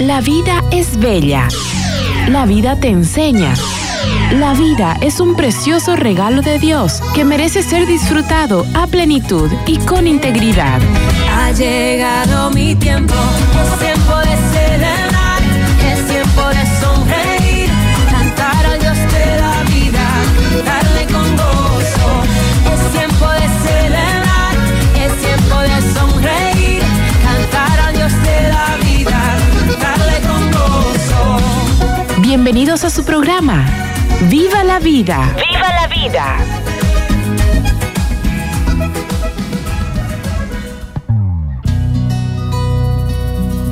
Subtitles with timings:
[0.00, 1.46] La vida es bella.
[2.28, 3.54] La vida te enseña.
[4.32, 9.78] La vida es un precioso regalo de Dios que merece ser disfrutado a plenitud y
[9.78, 10.80] con integridad.
[11.32, 13.14] Ha llegado mi tiempo,
[13.78, 14.53] tiempo de
[32.44, 33.66] Bienvenidos a su programa.
[34.28, 35.34] ¡Viva la vida!
[35.34, 36.36] ¡Viva la vida!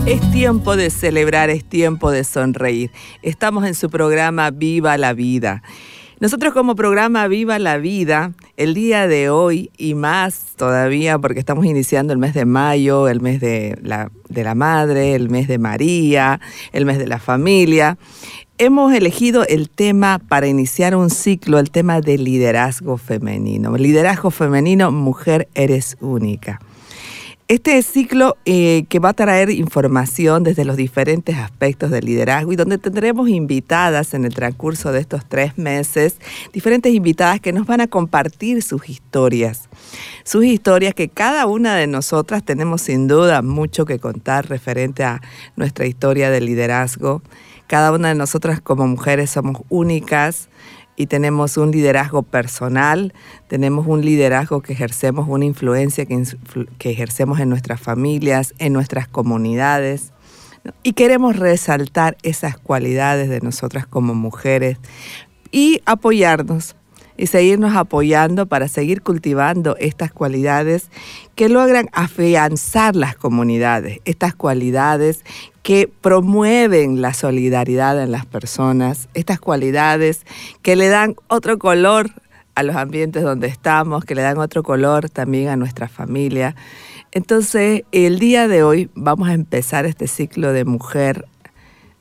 [0.07, 2.91] Es tiempo de celebrar, es tiempo de sonreír.
[3.21, 5.63] Estamos en su programa Viva la Vida.
[6.23, 11.67] Nosotros como programa Viva la Vida, el día de hoy y más todavía, porque estamos
[11.67, 15.59] iniciando el mes de mayo, el mes de la, de la madre, el mes de
[15.59, 16.39] María,
[16.73, 17.99] el mes de la familia,
[18.59, 23.77] hemos elegido el tema para iniciar un ciclo, el tema de liderazgo femenino.
[23.77, 26.61] Liderazgo femenino, mujer eres única.
[27.49, 32.57] Este ciclo eh, que va a traer información desde los diferentes aspectos del liderazgo y
[32.57, 36.17] donde tendremos invitadas en el transcurso de estos tres meses,
[36.53, 39.69] diferentes invitadas que nos van a compartir sus historias.
[40.25, 45.21] Sus historias que cada una de nosotras tenemos sin duda mucho que contar referente a
[45.57, 47.23] nuestra historia de liderazgo.
[47.73, 50.51] Cada una de nosotras como mujeres somos únicas,
[50.95, 53.15] y tenemos un liderazgo personal,
[53.49, 56.23] tenemos un liderazgo que ejercemos, una influencia que,
[56.81, 60.13] ejercemos en nuestras familias, en nuestras comunidades.
[60.83, 64.77] Y queremos resaltar esas cualidades de nosotras como mujeres
[65.51, 66.77] y apoyarnos
[67.23, 70.89] y seguirnos apoyando para seguir cultivando estas cualidades
[71.37, 75.25] que logran afianzar las comunidades, estas cualidades
[75.63, 80.27] que promueven la solidaridad en las personas, estas cualidades
[80.63, 82.11] que le dan otro color
[82.57, 86.57] a los ambientes donde estamos, que le dan otro color también a nuestra familia.
[87.13, 91.27] Entonces, el día de hoy vamos a empezar este ciclo de mujer,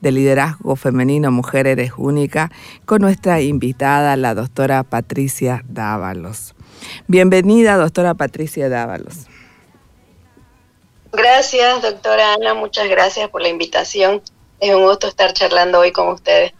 [0.02, 2.52] de liderazgo femenino, Mujer Eres Única,
[2.86, 6.56] con nuestra invitada, la doctora Patricia Dávalos.
[7.08, 9.28] Bienvenida, doctora Patricia Dávalos.
[11.14, 14.22] Gracias, doctora Ana, muchas gracias por la invitación.
[14.60, 16.54] Es un gusto estar charlando hoy con ustedes.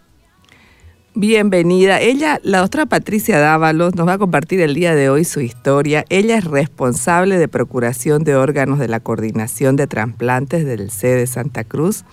[1.14, 2.00] Bienvenida.
[2.00, 6.06] Ella, la doctora Patricia Dávalos, nos va a compartir el día de hoy su historia.
[6.08, 11.26] Ella es responsable de procuración de órganos de la coordinación de trasplantes del C de
[11.26, 12.06] Santa Cruz.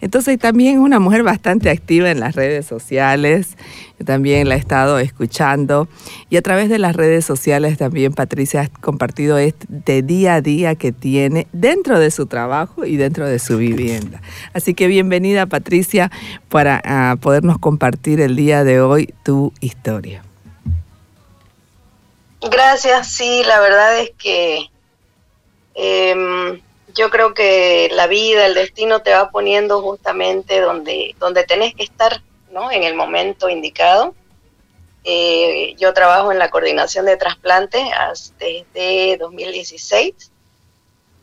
[0.00, 3.58] Entonces también es una mujer bastante activa en las redes sociales.
[4.04, 5.88] También la he estado escuchando.
[6.30, 10.74] Y a través de las redes sociales también Patricia ha compartido este día a día
[10.74, 14.20] que tiene dentro de su trabajo y dentro de su vivienda.
[14.52, 16.10] Así que bienvenida Patricia
[16.48, 20.22] para ah, podernos compartir el día de hoy tu historia.
[22.40, 24.70] Gracias, sí, la verdad es que
[25.74, 26.60] em,
[26.94, 31.82] yo creo que la vida, el destino te va poniendo justamente donde, donde tenés que
[31.82, 32.70] estar, ¿no?
[32.70, 34.14] En el momento indicado.
[35.04, 37.82] Eh, yo trabajo en la coordinación de trasplantes
[38.38, 40.32] desde 2016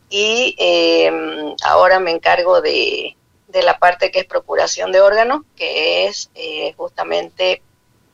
[0.08, 3.16] y em, ahora me encargo de,
[3.48, 7.62] de la parte que es procuración de órganos, que es eh, justamente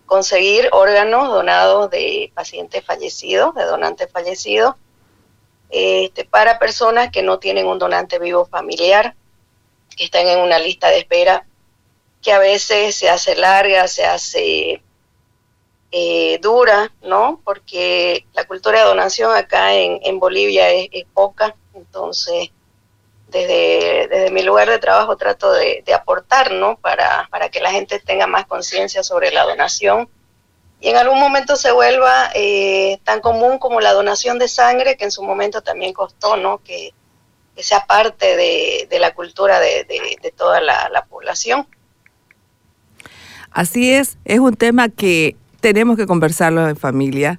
[0.07, 4.75] conseguir órganos donados de pacientes fallecidos, de donantes fallecidos,
[5.71, 9.15] este, para personas que no tienen un donante vivo familiar,
[9.97, 11.47] que están en una lista de espera
[12.23, 14.83] que a veces se hace larga, se hace
[15.91, 17.41] eh, dura, ¿no?
[17.45, 22.51] Porque la cultura de donación acá en, Bolivia es, poca, entonces
[23.29, 26.77] desde, desde mi lugar de trabajo trato de, aportar, ¿no?
[26.77, 30.09] Para, para que la gente tenga más conciencia sobre la donación
[30.83, 35.05] y en algún momento se vuelva eh, tan común como la donación de sangre, que
[35.05, 36.59] en su momento también costó, ¿no?
[36.59, 36.93] Que,
[37.57, 39.87] sea parte de, la cultura de,
[40.37, 41.69] toda la, la, población.
[43.53, 47.39] Así es, es un tema que tenemos que conversarlo en familia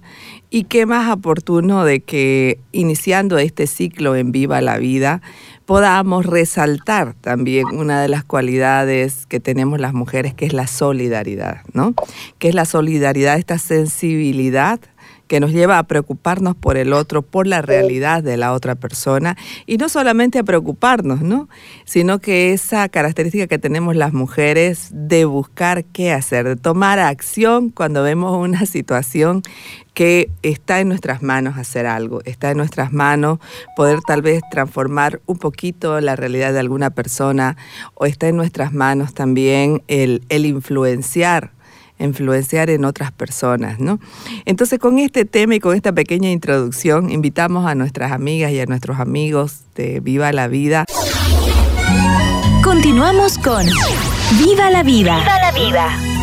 [0.50, 5.22] y qué más oportuno de que iniciando este ciclo en Viva la Vida,
[5.66, 11.62] podamos resaltar también una de las cualidades que tenemos las mujeres, que es la solidaridad,
[11.74, 11.96] ¿no?
[12.38, 14.80] Que es la solidaridad, esta sensibilidad
[15.34, 19.36] que nos lleva a preocuparnos por el otro, por la realidad de la otra persona,
[19.66, 21.50] y no solamente a preocuparnos, ¿no?
[21.86, 27.72] Sino que esa característica que tenemos las mujeres de buscar qué hacer, de tomar acción
[27.72, 29.42] cuando vemos una situación
[29.96, 33.40] que está en nuestras manos hacer algo, está en nuestras manos
[33.76, 37.58] poder tal vez transformar un poquito la realidad de alguna persona
[37.96, 41.54] o está en nuestras manos también el, el influenciar
[42.06, 44.00] influenciar en otras personas, ¿no?
[44.46, 48.66] Entonces, con este tema y con esta pequeña introducción, invitamos a nuestras amigas y a
[48.66, 50.86] nuestros amigos de Viva la Vida.
[52.64, 53.66] Continuamos con
[54.40, 55.20] Viva la Vida.
[55.20, 56.14] Viva la Vida.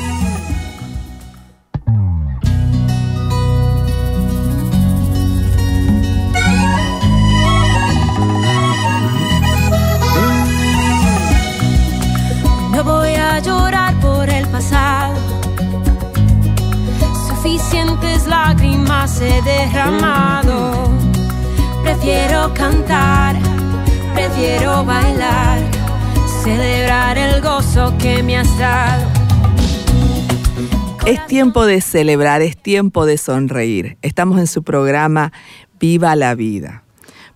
[31.05, 33.99] Es tiempo de celebrar, es tiempo de sonreír.
[34.03, 35.33] Estamos en su programa
[35.81, 36.85] Viva la Vida.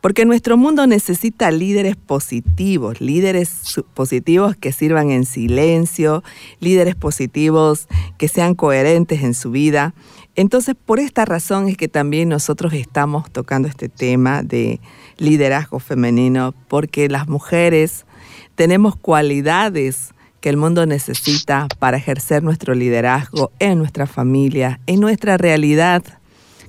[0.00, 6.22] Porque nuestro mundo necesita líderes positivos, líderes positivos que sirvan en silencio,
[6.60, 9.94] líderes positivos que sean coherentes en su vida.
[10.36, 14.80] Entonces, por esta razón es que también nosotros estamos tocando este tema de
[15.16, 18.04] liderazgo femenino, porque las mujeres
[18.56, 25.36] tenemos cualidades que el mundo necesita para ejercer nuestro liderazgo en nuestra familia, en nuestra
[25.36, 26.02] realidad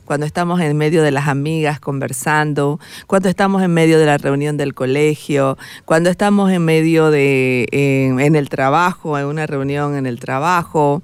[0.05, 4.55] cuando estamos en medio de las amigas conversando, cuando estamos en medio de la reunión
[4.57, 10.19] del colegio, cuando estamos en medio de, en, el trabajo, en una reunión en el
[10.19, 11.01] trabajo.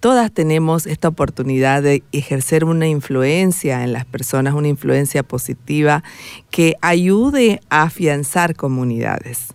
[0.00, 6.04] Todas tenemos esta oportunidad de ejercer una influencia en las personas, una influencia positiva
[6.50, 9.48] que ayude a afianzar comunidades.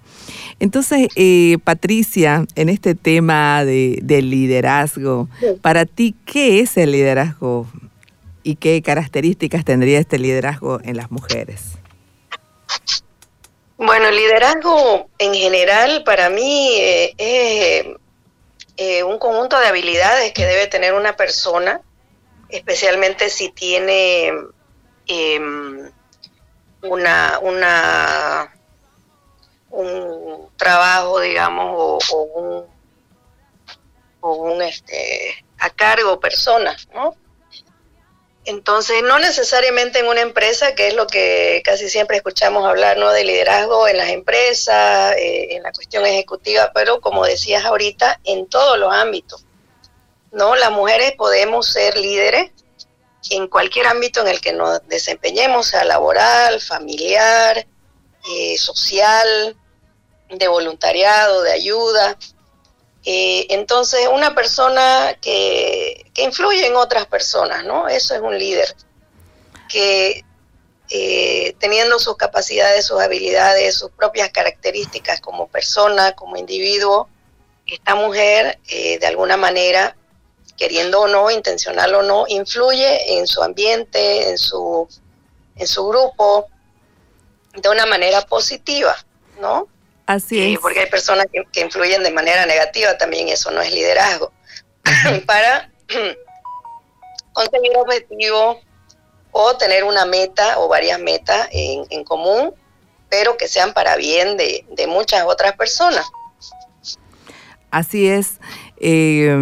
[0.59, 5.29] Entonces, eh, Patricia, en este tema de, del liderazgo,
[5.61, 7.67] para ti, ¿qué es el liderazgo
[8.43, 11.77] y qué características tendría este liderazgo en las mujeres?
[13.77, 17.85] Bueno, el liderazgo en general para mí eh, es
[18.77, 21.81] eh, un conjunto de habilidades que debe tener una persona,
[22.49, 24.31] especialmente si tiene
[25.07, 25.91] em,
[26.83, 27.39] una,
[29.71, 32.65] un trabajo, digamos, o, un,
[34.19, 37.15] o un este, a cargo personas, ¿no?
[38.45, 43.11] Entonces, no necesariamente en una empresa, que es lo que casi siempre escuchamos hablar, ¿no?
[43.11, 48.47] De liderazgo en las empresas, eh, en la cuestión ejecutiva, pero como decías ahorita, en
[48.47, 49.45] todos los ámbitos,
[50.31, 50.55] ¿no?
[50.55, 52.51] Las mujeres podemos ser líderes
[53.29, 57.67] en cualquier ámbito en el que nos desempeñemos, sea laboral, familiar,
[58.29, 59.55] eh, social,
[60.29, 62.17] de voluntariado, de ayuda.
[63.03, 67.87] Eh, entonces, una persona que, influye en otras personas, ¿no?
[67.87, 68.75] Eso es un líder,
[69.67, 70.23] que
[70.89, 77.09] eh, teniendo sus capacidades, sus habilidades, sus propias características como persona, como individuo,
[77.65, 79.95] esta mujer, eh, de alguna manera,
[80.57, 84.87] queriendo o no, intencional o no, influye en su ambiente, en su,
[85.55, 86.47] en su grupo,
[87.55, 88.95] de una manera positiva,
[89.39, 89.67] ¿no?
[90.11, 90.59] Así es.
[90.59, 94.33] Porque hay personas que, influyen de manera negativa también, eso no es liderazgo.
[95.25, 95.71] Para
[97.33, 98.57] conseguir objetivos
[99.31, 102.53] o tener una meta o varias metas en, común,
[103.09, 106.05] pero que sean para bien de, muchas otras personas.
[107.69, 108.41] Así es.
[108.81, 109.33] Eh,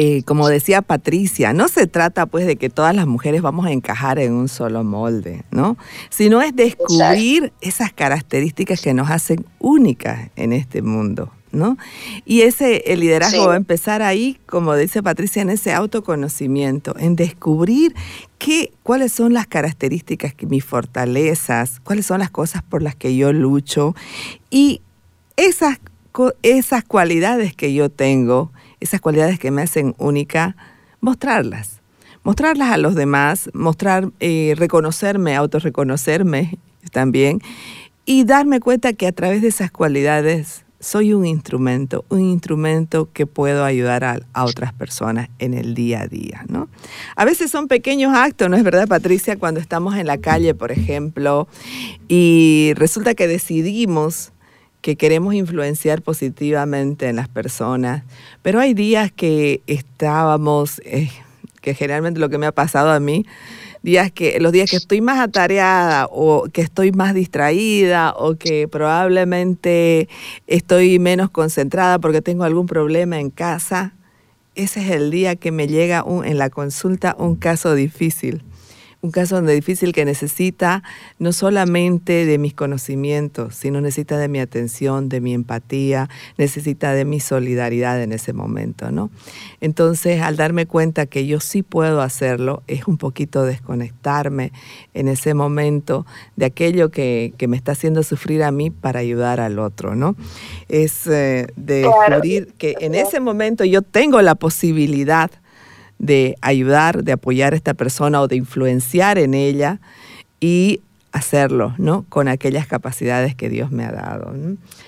[0.00, 3.72] eh, como decía Patricia, no se trata pues de que todas las mujeres vamos a
[3.72, 5.76] encajar en un solo molde, ¿no?
[6.08, 11.32] Sino es descubrir esas características que nos hacen únicas en este mundo.
[11.50, 11.78] ¿No?
[12.26, 17.16] Y ese el liderazgo va a empezar ahí, como dice Patricia, en ese autoconocimiento, en
[17.16, 17.94] descubrir
[18.36, 23.16] qué, cuáles son las características, que, mis fortalezas, cuáles son las cosas por las que
[23.16, 23.96] yo lucho
[24.50, 24.82] y
[25.38, 25.80] esas,
[26.42, 30.56] esas cualidades que yo tengo, esas cualidades que me hacen única,
[31.00, 31.80] mostrarlas.
[32.24, 36.58] Mostrarlas a los demás, mostrar, eh, reconocerme, autorreconocerme
[36.92, 37.40] también
[38.04, 43.26] y darme cuenta que a través de esas cualidades soy un instrumento, un instrumento que
[43.26, 46.68] puedo ayudar a, a, otras personas en el día a día, ¿no?
[47.16, 49.36] A veces son pequeños actos, ¿no es verdad, Patricia?
[49.36, 51.48] Cuando estamos en la calle, por ejemplo,
[52.06, 54.32] y resulta que decidimos
[54.80, 58.04] que queremos influenciar positivamente en las personas,
[58.42, 61.10] pero hay días que estábamos, eh,
[61.60, 63.26] que generalmente lo que me ha pasado a mí,
[63.82, 68.68] días que, los días que estoy más atareada o que estoy más distraída o que
[68.68, 70.08] probablemente
[70.46, 73.94] estoy menos concentrada porque tengo algún problema en casa,
[74.54, 78.42] ese es el día que me llega un, en la consulta un caso difícil
[79.00, 80.82] un caso donde difícil que necesita
[81.20, 87.04] no solamente de mis conocimientos, sino necesita de mi atención, de mi empatía, necesita de
[87.04, 89.10] mi solidaridad en ese momento, ¿no?
[89.60, 94.52] Entonces, al darme cuenta que yo sí puedo hacerlo, es un poquito desconectarme
[94.94, 99.58] en ese momento de aquello que, me está haciendo sufrir a mí para ayudar al
[99.58, 100.16] otro, ¿no?
[100.68, 105.30] Es eh, de descubrir que en ese momento yo tengo la posibilidad
[105.98, 109.80] de ayudar, de apoyar a esta persona o de influenciar en ella
[110.40, 110.80] y
[111.12, 112.04] hacerlo, ¿no?
[112.08, 114.32] Con aquellas capacidades que Dios me ha dado.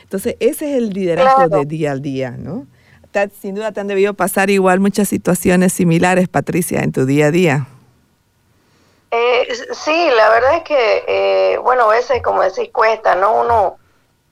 [0.02, 2.66] Entonces, ese es el liderazgo de día al día, ¿no?
[3.40, 7.30] Sin duda te han debido pasar igual muchas situaciones similares, Patricia, en tu día a
[7.32, 7.66] día.
[9.10, 13.40] Eh, sí, la verdad es que, eh, bueno, a veces, como decís, cuesta, ¿no?
[13.40, 13.76] Uno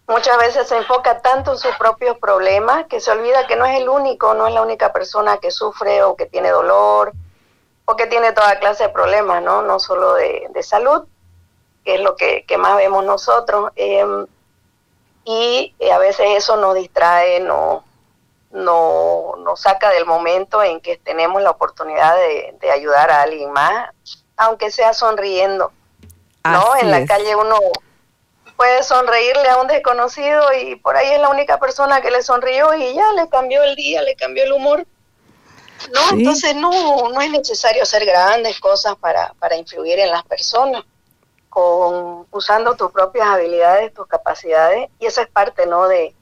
[0.09, 3.79] muchas veces se enfoca tanto en sus propios problemas que se olvida que no es
[3.79, 7.13] el único, no es la única persona que sufre o que tiene dolor
[7.85, 9.63] o que tiene toda clase de problemas, ¿no?
[9.63, 11.05] No solo de, salud,
[11.85, 13.71] que es lo que, más vemos nosotros.
[13.77, 14.27] Em,
[15.25, 17.85] y eh, a veces eso nos distrae, no,
[18.51, 23.91] no, nos saca del momento en que tenemos la oportunidad de, ayudar a alguien más,
[24.37, 25.73] aunque sea sonriendo.
[26.45, 26.77] ¿no?
[26.77, 27.59] en la calle uno
[28.59, 32.75] puede sonreírle a un desconocido y por ahí es la única persona que le sonrió
[32.75, 34.85] y ya le cambió el día, le cambió el humor.
[35.95, 40.83] No, entonces no, no es necesario hacer grandes cosas para, para influir en las personas,
[41.49, 45.87] con, usando tus propias habilidades, tus capacidades, y eso es parte ¿no?
[45.87, 46.13] de,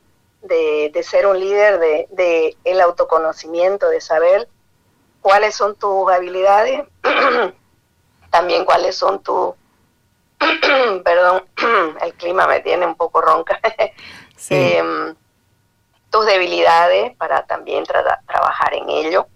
[0.42, 4.46] de, ser un líder, de, de el autoconocimiento, de saber
[5.22, 6.82] cuáles son tus habilidades,
[8.30, 9.54] también cuáles son tus
[11.04, 11.44] perdón,
[12.02, 13.60] el clima me tiene un poco ronca,
[14.50, 15.14] em,
[16.10, 19.26] tus debilidades para también trabajar en ello,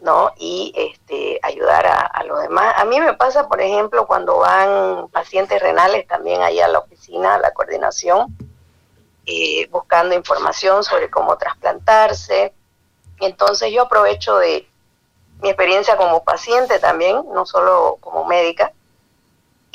[0.00, 0.32] ¿no?
[0.36, 2.74] Y este, ayudar a, los demás.
[2.76, 7.36] A mí me pasa, por ejemplo, cuando van pacientes renales también ahí a la oficina,
[7.36, 8.36] a la coordinación,
[9.24, 12.52] eh, buscando información sobre cómo trasplantarse.
[13.20, 14.68] Entonces yo aprovecho de
[15.40, 18.72] mi experiencia como paciente también, no solo como médica,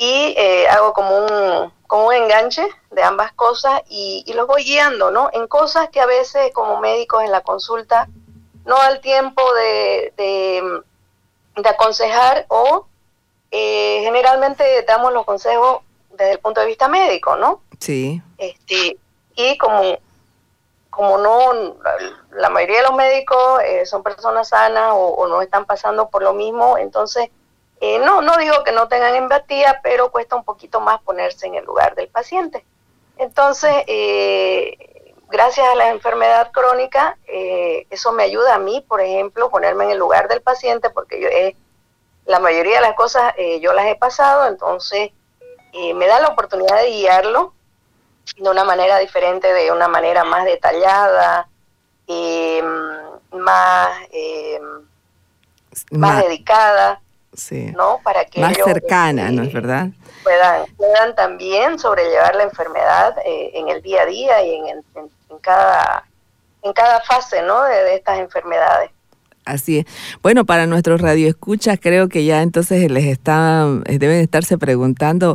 [0.02, 5.12] y eh, hago como un, como un enganche de ambas cosas y, los voy guiando,
[5.12, 5.30] ¿no?
[5.32, 8.08] En cosas que a veces como médicos en la consulta
[8.64, 12.86] no al tiempo de, de, aconsejar o
[13.52, 17.60] eh, generalmente damos los consejos desde el punto de vista médico, ¿no?
[17.78, 18.20] Sí.
[18.38, 18.96] Este,
[19.36, 19.98] y como,
[20.90, 21.76] como no,
[22.32, 26.24] la mayoría de los médicos eh, son personas sanas o, o no están pasando por
[26.24, 27.30] lo mismo, entonces
[27.84, 31.56] eh, no, no digo que no tengan empatía, pero cuesta un poquito más ponerse en
[31.56, 32.64] el lugar del paciente.
[33.18, 39.50] Entonces, eh, gracias a la enfermedad crónica, eh, eso me ayuda a mí, por ejemplo,
[39.50, 41.28] ponerme en el lugar del paciente, porque yo,
[42.26, 45.10] la mayoría de las cosas yo las he pasado, entonces
[45.72, 47.52] me da la oportunidad de guiarlo
[48.36, 51.48] de una manera diferente, de una manera más detallada,
[53.32, 53.98] más,
[55.90, 57.72] más dedicada sí.
[57.76, 58.00] ¿no?
[58.02, 59.88] Para que más cercana, ¿no es este, verdad?
[60.22, 64.82] Puedan, puedan también sobrellevar la enfermedad eh, en el día a día y en,
[65.40, 66.04] cada
[66.62, 67.62] en cada fase, ¿no?
[67.64, 68.90] De, estas enfermedades.
[69.44, 69.86] Así es.
[70.22, 75.34] Bueno, para nuestros radioescuchas creo que ya entonces les están, eh, deben estarse preguntando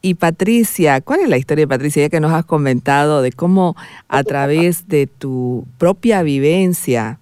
[0.00, 2.02] y Patricia, ¿cuál es la historia de Patricia?
[2.02, 3.74] Ya que nos has comentado de cómo
[4.08, 7.18] a través de tu propia vivencia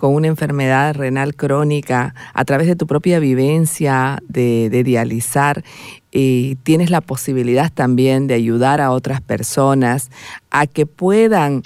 [0.00, 5.62] con una enfermedad renal crónica, a través de tu propia vivencia de, dializar,
[6.10, 10.10] y tienes la posibilidad también de ayudar a otras personas
[10.50, 11.64] a que puedan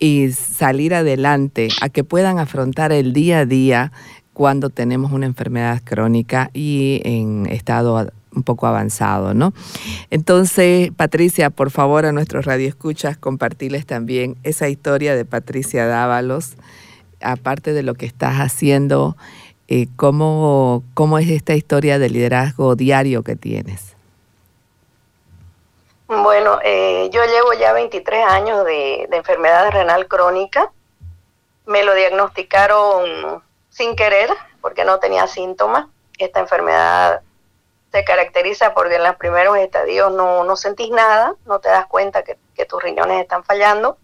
[0.00, 3.92] y salir adelante, a que puedan afrontar el día a día
[4.32, 9.54] cuando tenemos una enfermedad crónica y en estado un poco avanzado, ¿no?
[10.10, 16.56] Entonces, Patricia, por favor, a nuestros radioescuchas, compartirles también esa historia de Patricia Dávalos,
[17.20, 19.16] aparte de lo que estás haciendo,
[19.68, 20.82] eh, ¿cómo,
[21.20, 23.96] es esta historia de liderazgo diario que tienes?
[26.06, 30.70] Bueno, eh, yo llevo ya 23 años de, enfermedad renal crónica.
[31.66, 34.30] Me lo diagnosticaron sin querer
[34.60, 35.86] porque no tenía síntomas.
[36.18, 37.22] Esta enfermedad
[37.90, 42.22] se caracteriza porque en los primeros estadios no, no sentís nada, no te das cuenta
[42.22, 43.98] que tus riñones están fallando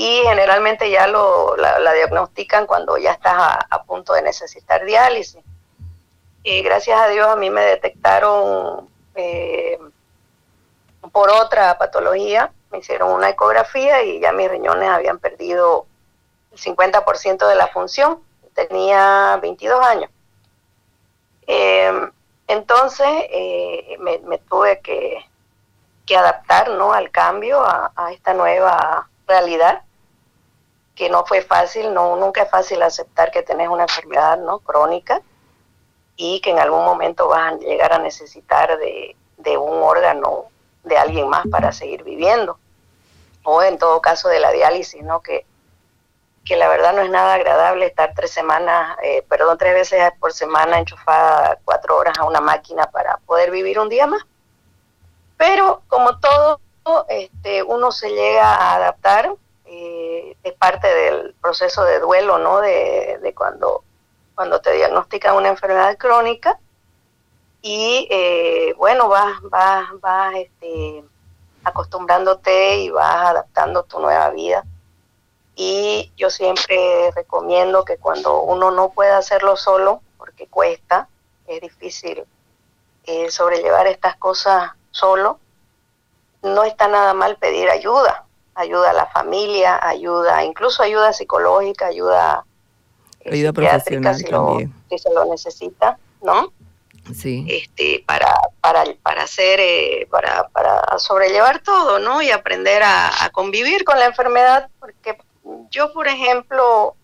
[0.00, 3.34] y generalmente ya lo, la, diagnostican cuando ya estás
[3.68, 5.44] a, punto de necesitar diálisis.
[6.42, 9.78] Y gracias a Dios a mí me detectaron eh,
[11.12, 15.84] por otra patología, me hicieron una ecografía y ya mis riñones habían perdido
[16.50, 18.22] el 50% de la función.
[18.54, 20.10] Tenía 22 años.
[21.46, 22.10] Em,
[22.46, 25.26] entonces eh, me, tuve que,
[26.16, 26.94] adaptar ¿no?
[26.94, 29.82] al cambio, a, esta nueva realidad,
[31.00, 34.58] que no fue fácil, no, nunca es fácil aceptar que tenés una enfermedad ¿no?
[34.58, 35.22] crónica
[36.14, 40.48] y que en algún momento vas a llegar a necesitar de, de un órgano
[40.84, 42.58] de alguien más para seguir viviendo.
[43.44, 45.22] O en todo caso de la diálisis, ¿no?
[45.22, 45.46] Que,
[46.44, 50.34] que la verdad no es nada agradable estar tres semanas, eh, perdón, tres veces por
[50.34, 54.20] semana enchufada cuatro horas a una máquina para poder vivir un día más.
[55.38, 56.60] Pero como todo,
[57.08, 59.32] este, uno se llega a adaptar,
[60.42, 62.60] es parte del proceso de duelo, ¿no?
[62.60, 63.84] De, de cuando,
[64.34, 66.58] cuando te diagnostican una enfermedad crónica
[67.62, 71.04] y eh, bueno, vas, vas, vas este,
[71.64, 74.64] acostumbrándote y vas adaptando tu nueva vida.
[75.54, 81.08] Y yo siempre recomiendo que cuando uno no puede hacerlo solo, porque cuesta,
[81.46, 82.24] es difícil
[83.04, 85.38] eh, sobrellevar estas cosas solo,
[86.42, 88.24] no está nada mal pedir ayuda,
[88.60, 92.44] ayuda a la familia, ayuda, incluso ayuda psicológica, ayuda,
[93.20, 96.52] eh, ayuda profesional si, si se lo necesita, ¿no?
[97.14, 97.46] sí.
[97.48, 102.22] este, para, para, para hacer, eh, para, para sobrellevar todo, ¿no?
[102.22, 105.18] Y aprender a, convivir con la enfermedad, porque
[105.70, 106.94] yo, por ejemplo,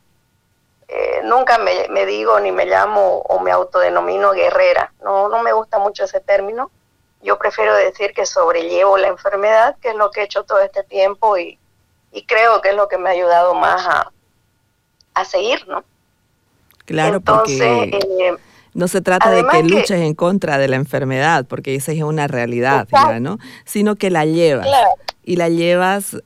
[0.88, 5.52] eh, nunca me, me, digo ni me llamo o me autodenomino guerrera, no, no me
[5.52, 6.70] gusta mucho ese término.
[7.26, 10.84] Yo prefiero decir que sobrellevo la enfermedad, que es lo que he hecho todo este
[10.84, 11.58] tiempo y,
[12.12, 14.12] y creo que es lo que me ha ayudado más a,
[15.14, 15.82] a seguir, ¿no?
[16.84, 18.28] Claro, Entonces, porque...
[18.28, 18.36] Eh,
[18.74, 22.28] no se trata de que, luches en contra de la enfermedad, porque esa es una
[22.28, 23.38] realidad, ya, ¿no?
[23.64, 24.68] Sino que la llevas.
[25.24, 26.18] Y la llevas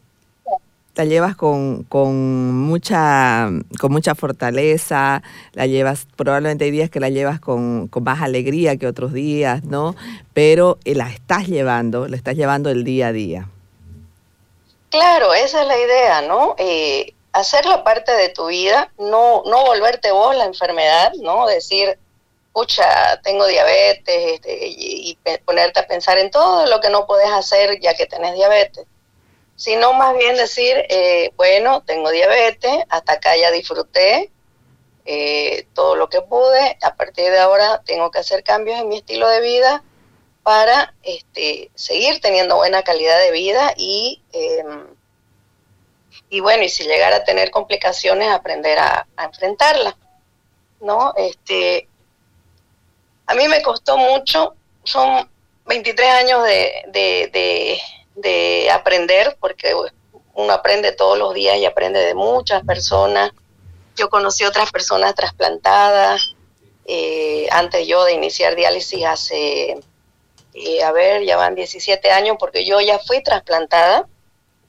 [1.01, 3.49] la llevas con, con, mucha,
[3.81, 5.23] con mucha fortaleza,
[5.55, 9.65] la llevas, probablemente hay días que la llevas con, con más alegría que otros días,
[9.65, 9.97] ¿no?
[10.35, 13.49] Pero eh, la estás llevando, la estás llevando el día a día.
[14.91, 16.55] Claro, esa es la idea, ¿no?
[16.59, 21.47] Eh, hacerla parte de tu vida, no, no volverte vos la enfermedad, ¿no?
[21.47, 21.99] Decir,
[22.53, 27.81] pucha, tengo diabetes, este, y, ponerte a pensar en todo lo que no puedes hacer
[27.81, 28.85] ya que tenés diabetes,
[29.61, 34.33] sino más bien decir, eh, bueno, tengo diabetes, hasta acá ya disfruté
[35.05, 38.97] eh, todo lo que pude, a partir de ahora tengo que hacer cambios en mi
[38.97, 39.85] estilo de vida
[40.43, 44.87] para este, seguir teniendo buena calidad de vida y, em,
[46.31, 49.95] y bueno, y si llegara a tener complicaciones, aprender a, a enfrentarlas.
[50.81, 51.13] ¿no?
[51.19, 51.87] Este,
[53.27, 55.31] a mí me costó mucho, son
[55.67, 57.79] 23 años de,
[58.73, 59.75] aprender, porque
[60.35, 63.33] uno aprende todos los días y aprende de muchas personas.
[63.97, 66.35] Yo conocí otras personas trasplantadas,
[66.93, 69.81] eh, antes yo de iniciar diálisis hace,
[70.55, 74.09] eh, a ver, ya van 17 años, porque yo ya fui trasplantada.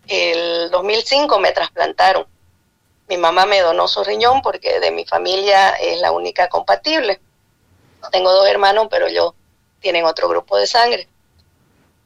[0.08, 2.28] El 2005 me trasplantaron.
[3.08, 7.20] Mi mamá me donó su riñón porque de mi familia es la única compatible.
[8.12, 9.34] Tengo dos hermanos, pero ellos
[9.80, 11.08] tienen otro grupo de sangre.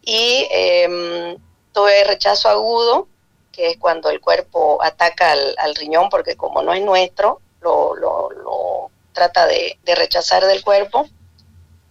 [0.06, 1.38] Y em,
[1.74, 3.08] tuve rechazo agudo,
[3.52, 9.48] que es cuando el cuerpo ataca al, riñón, porque como no es nuestro, lo, trata
[9.48, 11.08] de, rechazar del cuerpo.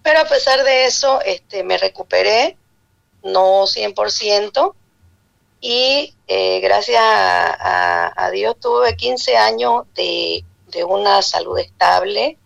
[0.02, 2.56] Pero a pesar de eso, este, me recuperé,
[3.22, 4.74] no 100%,
[5.60, 12.36] y eh, gracias a, Dios tuve 15 años de, de una salud estable,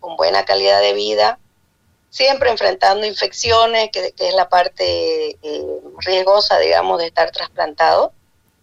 [0.00, 1.38] con buena calidad de vida,
[2.16, 8.14] siempre enfrentando infecciones, que, es la parte eh, riesgosa, digamos, de estar trasplantado,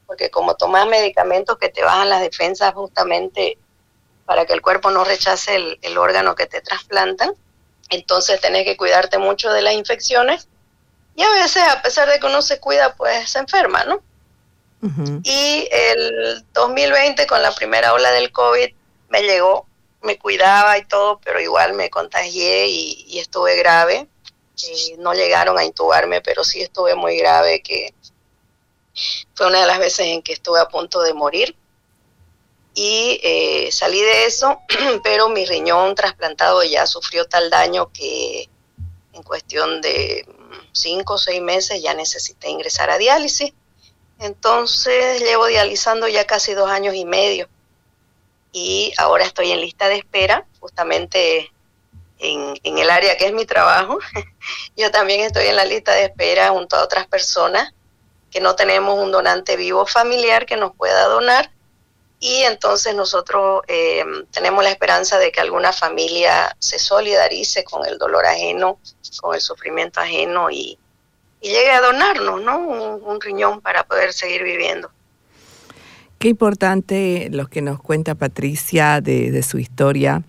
[0.07, 3.59] porque como tomas medicamentos que te bajan las defensas justamente
[4.25, 7.33] para que el cuerpo no rechace el, órgano que te trasplantan,
[7.91, 10.47] entonces tenés que cuidarte mucho de las infecciones
[11.15, 14.01] y a veces, a pesar de que uno se cuida, pues se enferma, ¿no?
[15.23, 18.73] Y el 2020, con la primera ola del COVID,
[19.09, 19.67] me llegó
[20.03, 24.07] me cuidaba y todo, pero igual me contagié y, estuve grave.
[24.67, 27.93] Eh, no llegaron a intubarme, pero sí estuve muy grave, que
[29.33, 31.55] fue una de las veces en que estuve a punto de morir.
[32.75, 34.59] Y eh, salí de eso,
[35.03, 38.49] pero mi riñón trasplantado ya sufrió tal daño que
[39.13, 40.27] en cuestión de
[40.71, 43.53] cinco o seis meses ya necesité ingresar a diálisis.
[44.19, 47.47] Entonces llevo dializando ya casi dos años y medio
[48.53, 50.45] y ahora estoy en lista de espera.
[50.61, 51.51] Justamente
[52.19, 53.99] en, en el área que es mi trabajo,
[54.77, 57.73] yo también estoy en la lista de espera junto a otras personas
[58.31, 61.51] que no tenemos un donante vivo familiar que nos pueda donar
[62.23, 67.97] y entonces nosotros eh, tenemos la esperanza de que alguna familia se solidarice con el
[67.97, 68.79] dolor ajeno,
[69.19, 70.79] con el sufrimiento ajeno y,
[71.41, 72.59] y llegue a donarnos, ¿no?
[72.59, 74.89] Un, un riñón para poder seguir viviendo.
[76.23, 80.23] Qué importante lo que nos cuenta Patricia de, de su historia,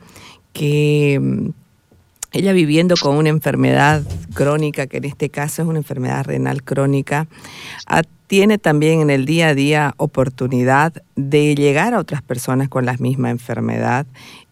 [0.53, 1.51] que mm,
[2.33, 4.03] ella viviendo con una enfermedad
[4.35, 7.29] crónica, que en este caso es una enfermedad renal crónica,
[7.87, 12.85] ha- tiene también en el día a día oportunidad de llegar a otras personas con
[12.87, 14.05] la misma enfermedad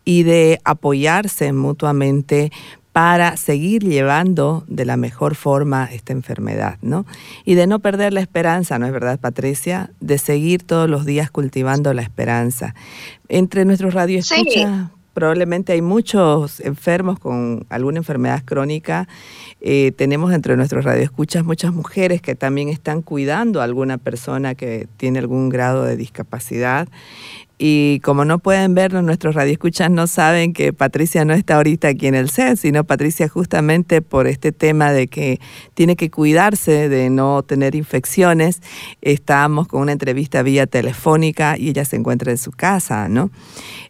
[0.04, 2.52] y de apoyarse mutuamente
[2.92, 7.06] para seguir llevando de la mejor forma esta enfermedad, ¿no?
[7.44, 9.90] Y de no perder la esperanza, ¿no es verdad, Patricia?
[10.00, 12.74] De seguir todos los días cultivando la esperanza.
[13.28, 14.66] Entre nuestros radioescuchas, Sí.
[15.14, 19.08] probablemente hay muchos enfermos con alguna enfermedad crónica.
[19.62, 24.86] Eh, tenemos entre nuestros radioescuchas muchas mujeres que también están cuidando a alguna persona que
[24.98, 26.88] tiene algún grado de discapacidad.
[27.64, 32.08] Y como no pueden vernos, nuestros radioescuchas no saben que Patricia no está ahorita aquí
[32.08, 35.38] en el set, sino Patricia justamente por este tema de que
[35.74, 38.62] tiene que cuidarse de no tener infecciones,
[39.00, 43.30] estábamos con una entrevista vía telefónica y ella se encuentra en su casa, ¿no?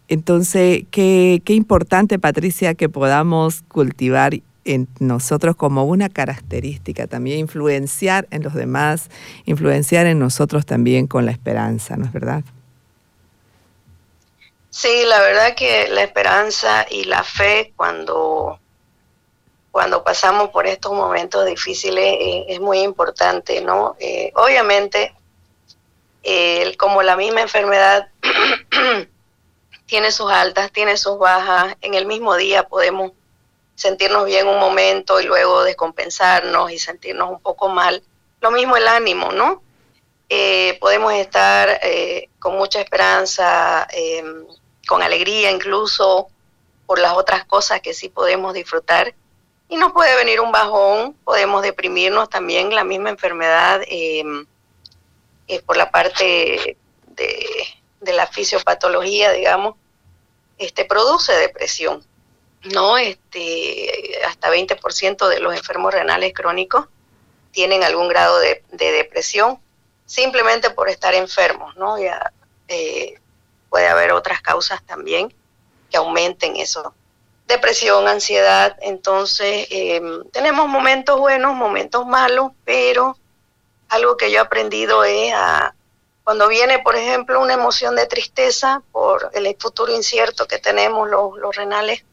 [0.06, 4.34] Entonces, qué, qué importante, Patricia, que podamos cultivar
[4.66, 9.08] en nosotros como una característica, también influenciar en los demás,
[9.46, 12.44] influenciar en nosotros también con la esperanza, ¿no es verdad?
[14.72, 18.58] Sí, la verdad que la esperanza y la fe cuando,
[19.70, 23.96] cuando pasamos por estos momentos difíciles eh, es muy importante, ¿no?
[24.00, 25.14] Eh, obviamente,
[26.78, 28.08] como la misma enfermedad
[29.86, 33.12] tiene sus altas, tiene sus bajas, en el mismo día podemos
[33.74, 38.02] sentirnos bien un momento y luego descompensarnos y sentirnos un poco mal.
[38.40, 39.61] Lo mismo el ánimo, ¿no?
[40.34, 44.24] Eh, podemos estar eh, con mucha esperanza, eh,
[44.88, 46.30] con alegría incluso
[46.86, 49.14] por las otras cosas que sí podemos disfrutar.
[49.68, 54.24] Y nos puede venir un bajón, podemos deprimirnos también, la misma enfermedad eh,
[55.48, 59.76] eh, por la parte de, la fisiopatología, digamos,
[60.56, 62.02] este, produce depresión.
[62.72, 62.96] ¿no?
[62.96, 66.86] Este, hasta 20% de los enfermos renales crónicos
[67.50, 69.60] tienen algún grado de depresión
[70.12, 71.98] simplemente por estar enfermos, ¿no?
[71.98, 72.32] Ya,
[72.68, 73.18] eh,
[73.70, 75.34] puede haber otras causas también
[75.90, 76.94] que aumenten eso.
[77.46, 83.16] Depresión, ansiedad, entonces eh, tenemos momentos buenos, momentos malos, pero
[83.88, 85.74] algo que yo he aprendido es a,
[86.24, 91.56] cuando viene, por ejemplo, una emoción de tristeza por el futuro incierto que tenemos los,
[91.56, 92.04] renales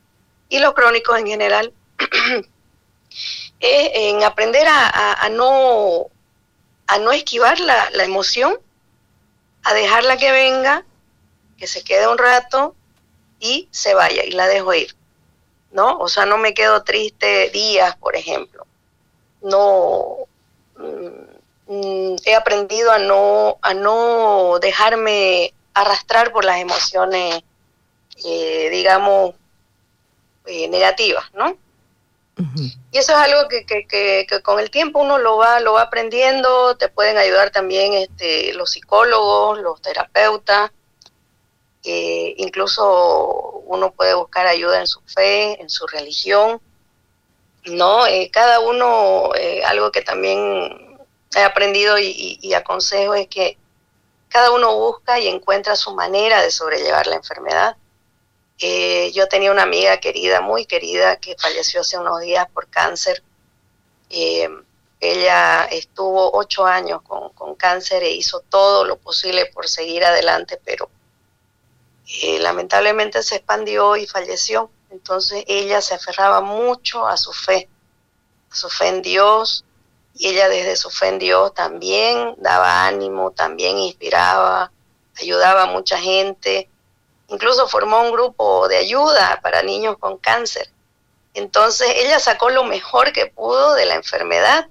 [0.47, 1.73] y los crónicos en general,
[3.59, 6.07] es en aprender a, no,
[6.89, 8.57] a no esquivar la, la emoción,
[9.63, 10.83] a dejarla que venga,
[11.55, 12.75] que se quede un rato
[13.39, 14.95] y se vaya y la dejo ir,
[15.71, 15.99] ¿no?
[15.99, 18.65] O sea, no me quedo triste días, por ejemplo.
[19.43, 20.17] No
[20.77, 27.43] mm, he aprendido a no a no dejarme arrastrar por las emociones,
[28.25, 29.35] eh, digamos,
[30.47, 31.55] eh, negativas, ¿no?
[32.91, 36.75] Y eso es algo que, que, con el tiempo uno lo va, lo va aprendiendo,
[36.77, 40.71] te pueden ayudar también este, los psicólogos, los terapeutas,
[41.83, 46.61] incluso uno puede buscar ayuda en su fe, en su religión,
[47.65, 48.07] ¿no?
[48.07, 50.97] Eh, cada uno, eh, algo que también
[51.35, 53.57] he aprendido y aconsejo es que
[54.29, 57.75] cada uno busca y encuentra su manera de sobrellevar la enfermedad.
[58.61, 63.23] Eh, yo tenía una amiga querida, muy querida, que falleció hace unos días por cáncer.
[64.09, 64.49] Eh,
[64.99, 70.59] ella estuvo ocho años con, con, cáncer e hizo todo lo posible por seguir adelante,
[70.65, 70.89] pero
[72.21, 74.69] eh, lamentablemente se expandió y falleció.
[74.89, 77.69] Entonces ella se aferraba mucho a su fe,
[78.51, 79.63] a su fe en Dios,
[80.15, 84.69] y ella desde su fe en Dios también daba ánimo, también inspiraba,
[85.15, 86.67] ayudaba a mucha gente
[87.29, 90.69] incluso formó un grupo de ayuda para niños con cáncer.
[91.33, 94.67] Entonces ella sacó lo mejor que pudo de la enfermedad,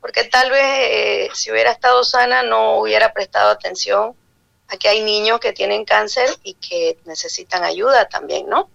[0.00, 4.14] porque tal vez eh, si hubiera estado sana no hubiera prestado atención
[4.68, 8.68] a que hay niños que tienen cáncer y que necesitan ayuda también, ¿no?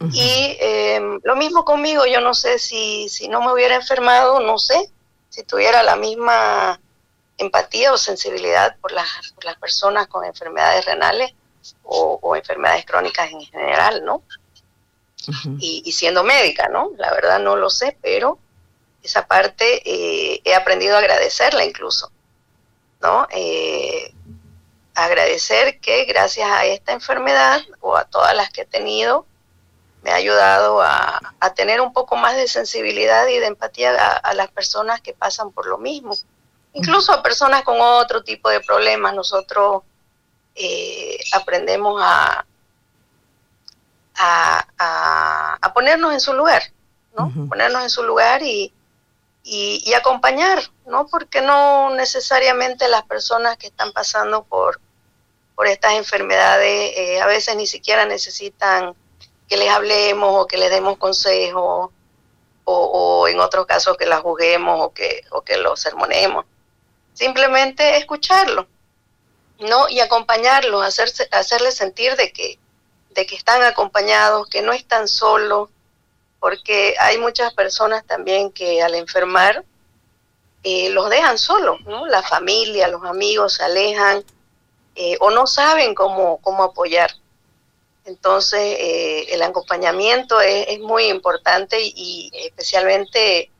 [0.00, 0.10] Uh -huh.
[0.14, 4.58] Y eh, lo mismo conmigo, yo no sé si, si no me hubiera enfermado, no
[4.58, 4.90] sé,
[5.28, 6.80] si tuviera la misma
[7.38, 11.32] empatía o sensibilidad por las, por las personas con enfermedades renales,
[11.82, 14.22] o, o, enfermedades crónicas en general, ¿no?
[15.58, 16.90] y, siendo médica, ¿no?
[16.96, 18.38] La verdad no lo sé, pero
[19.02, 22.10] esa parte eh, he aprendido a agradecerla incluso,
[23.00, 23.26] ¿no?
[23.30, 24.12] Eh,
[24.94, 29.26] agradecer que gracias a esta enfermedad o a todas las que he tenido,
[30.02, 31.20] me ha ayudado a,
[31.54, 35.66] tener un poco más de sensibilidad y de empatía a, las personas que pasan por
[35.66, 36.16] lo mismo.
[36.72, 39.82] Incluso a personas con otro tipo de problemas, nosotros
[40.54, 42.44] eh, aprendemos a,
[44.18, 46.62] a, ponernos en su lugar,
[47.16, 47.32] ¿no?
[47.48, 48.72] Ponernos en su lugar y,
[49.44, 51.06] y, acompañar, ¿no?
[51.06, 54.80] Porque no necesariamente las personas que están pasando por,
[55.54, 58.94] por estas enfermedades eh, a veces ni siquiera necesitan
[59.48, 61.90] que les hablemos o que les demos consejos
[62.64, 66.44] o, en otros casos que las juzguemos o que, o que los sermonemos.
[67.12, 68.66] Simplemente escucharlo,
[69.62, 69.88] ¿no?
[69.88, 72.58] Y acompañarlos, hacerse, hacerles sentir de que,
[73.10, 75.68] de que están acompañados, que no están solos,
[76.40, 79.64] porque hay muchas personas también que al enfermar
[80.64, 82.06] eh, los dejan solos, ¿no?
[82.06, 84.24] La familia, los amigos se alejan
[84.94, 87.10] eh, o no saben cómo, cómo apoyar.
[88.04, 93.50] Entonces, eh, el acompañamiento es, muy importante y, especialmente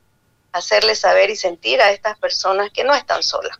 [0.52, 3.58] hacerles saber y sentir a estas personas que no están solas.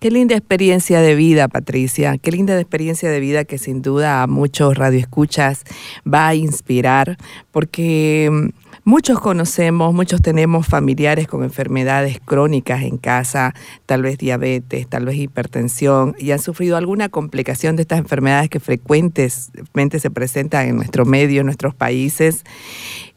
[0.00, 2.16] Qué linda experiencia de vida, Patricia.
[2.16, 5.64] Qué linda experiencia de vida que sin duda a muchos radioescuchas
[6.10, 7.18] va a inspirar,
[7.50, 8.48] porque mm,
[8.84, 15.16] muchos conocemos, muchos tenemos familiares con enfermedades crónicas en casa, tal vez diabetes, tal vez
[15.16, 21.04] hipertensión, y han sufrido alguna complicación de estas enfermedades que frecuentemente se presentan en nuestro
[21.04, 22.44] medio, en nuestros países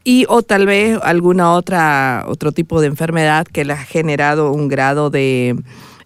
[0.04, 4.68] y o tal vez alguna otra otro tipo de enfermedad que le ha generado un
[4.68, 5.56] grado de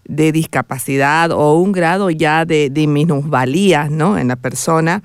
[0.08, 4.18] de discapacidad o un grado ya de, de minusvalía ¿no?
[4.18, 5.02] en la persona.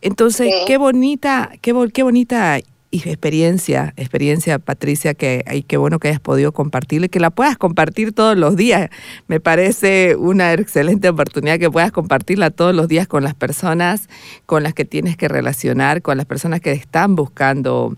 [0.00, 2.58] Entonces, qué bonita, qué, qué bonita
[2.90, 8.12] experiencia, experiencia Patricia, que ay, qué bueno que hayas podido compartirle, que la puedas compartir
[8.12, 8.88] todos los días.
[9.26, 14.08] Me parece una excelente oportunidad que puedas compartirla todos los días con las personas
[14.46, 17.96] con las que tienes que relacionar, con las personas que están buscando,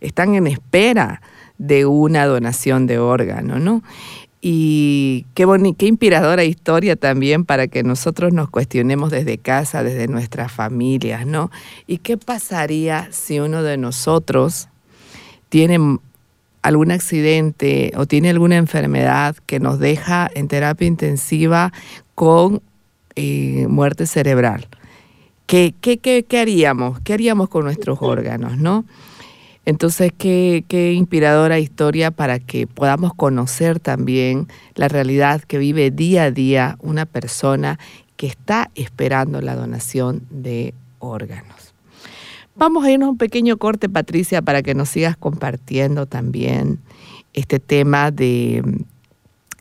[0.00, 1.20] están en espera
[1.58, 3.82] de una donación de órgano, ¿no?
[4.40, 5.46] Y qué,
[5.76, 11.50] qué inspiradora historia también para que nosotros nos cuestionemos desde casa, desde nuestras familias, ¿no?
[11.88, 14.68] ¿Y qué pasaría si uno de nosotros
[15.48, 15.98] tiene
[16.62, 21.72] algún accidente o tiene alguna enfermedad que nos deja en terapia intensiva
[22.14, 22.62] con
[23.16, 24.68] eh, muerte cerebral?
[25.46, 27.00] ¿Qué, qué, qué, ¿Qué haríamos?
[27.00, 28.84] ¿Qué haríamos con nuestros órganos, no?
[29.68, 36.22] Entonces, qué, qué inspiradora historia para que podamos conocer también la realidad que vive día
[36.22, 37.78] a día una persona
[38.16, 41.74] que está esperando la donación de órganos.
[42.56, 46.78] Vamos a irnos a un pequeño corte, Patricia, para que nos sigas compartiendo también
[47.34, 48.62] este tema de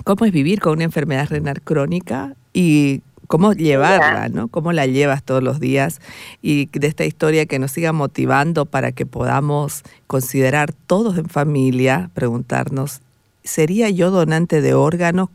[0.05, 4.47] cómo es vivir con una enfermedad renal crónica y cómo llevarla, ¿no?
[4.47, 5.99] Cómo la llevas todos los días
[6.41, 12.09] y de esta historia que nos siga motivando para que podamos considerar todos en familia,
[12.13, 13.01] preguntarnos,
[13.43, 15.29] ¿sería yo donante de órganos?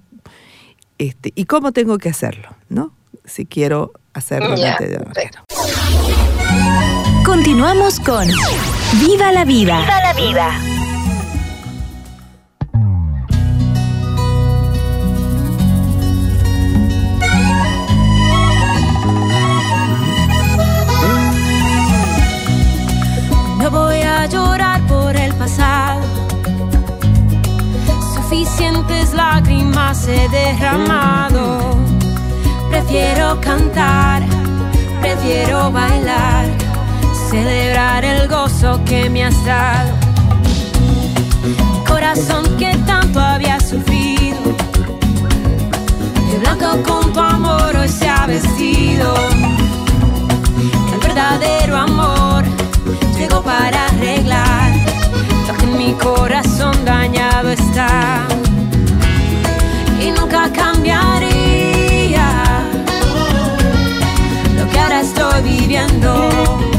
[0.98, 2.92] Este, ¿Y cómo tengo que hacerlo, no?
[3.24, 5.44] Si quiero hacer donante de órganos.
[7.24, 8.26] Continuamos con
[9.00, 9.80] Viva la vida.
[9.80, 10.81] Viva la vida.
[24.26, 26.00] Llorar por el pasado.
[28.14, 31.76] Suficientes lágrimas he derramado.
[32.70, 34.22] Prefiero cantar,
[35.00, 36.46] prefiero bailar,
[37.30, 39.90] celebrar el gozo que me has dado.
[41.86, 44.40] Corazón que tanto había sufrido,
[46.30, 49.14] de blanco con tu amor hoy se ha vestido.
[50.92, 52.31] El verdadero amor
[53.32, 54.72] llegó para arreglar
[55.46, 58.26] lo que mi corazón dañado está.
[60.00, 62.28] Y nunca cambiaría
[64.56, 66.71] lo que ahora estoy viviendo.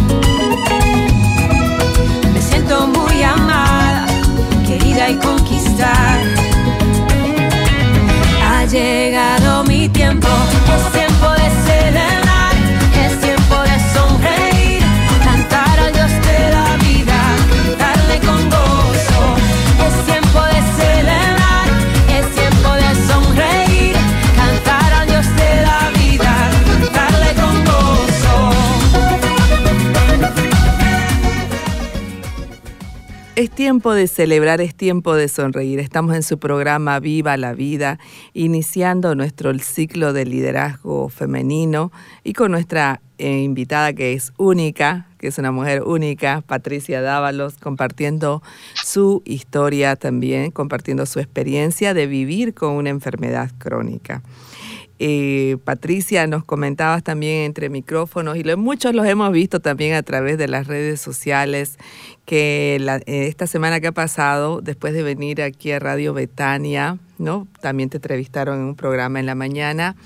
[33.64, 35.80] Tiempo de celebrar, es tiempo de sonreír.
[35.80, 37.98] Estamos en su programa Viva la Vida,
[38.34, 41.90] iniciando nuestro ciclo de liderazgo femenino
[42.26, 47.54] y con nuestra eh, invitada que es única, que es una mujer única, Patricia Dávalos,
[47.58, 48.44] compartiendo
[48.84, 54.24] su historia también, compartiendo su experiencia de vivir con una enfermedad crónica.
[55.06, 60.38] Eh, Patricia, nos comentabas también entre micrófonos y muchos los hemos visto también a través
[60.38, 61.78] de las redes sociales
[62.26, 67.50] que eh, esta semana que ha pasado, después de venir aquí a Radio Betania, ¿no?
[67.60, 69.98] También te entrevistaron en un programa en la mañana,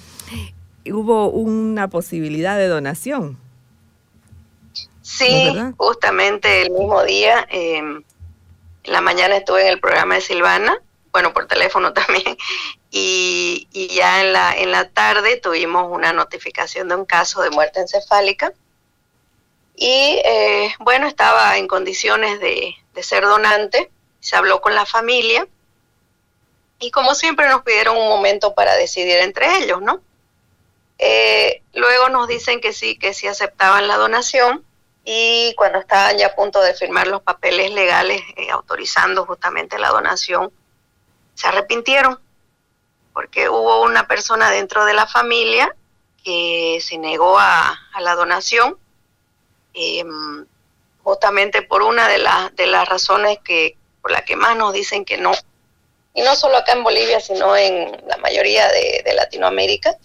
[0.91, 3.37] hubo una posibilidad de donación.
[5.03, 7.97] Sí, justamente el mismo día, em,
[8.83, 10.75] en la mañana estuve en el programa de Silvana,
[11.11, 12.35] bueno, por teléfono también,
[12.97, 17.79] y, ya en la, en la tarde tuvimos una notificación de un caso de muerte
[17.79, 18.53] encefálica.
[19.75, 25.47] Y eh, bueno, estaba en condiciones de, ser donante, se habló con la familia
[26.79, 30.01] y como siempre nos pidieron un momento para decidir entre ellos, ¿no?
[30.97, 34.65] Eh, luego nos dicen que sí, que sí aceptaban la donación
[35.05, 39.89] y cuando estaban ya a punto de firmar los papeles legales eh, autorizando justamente la
[39.89, 40.51] donación,
[41.35, 42.19] se arrepintieron
[43.17, 45.75] porque hubo una persona dentro de la familia
[46.23, 48.77] que se negó a, la donación,
[49.73, 50.45] em,
[51.01, 55.17] justamente por una de, de las razones que por la que más nos dicen que
[55.17, 55.31] no,
[56.13, 59.97] y no solo acá en Bolivia, sino en la mayoría de, Latinoamérica,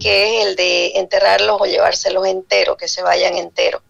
[0.00, 3.82] que es el de enterrarlos o llevárselos enteros, que se vayan enteros,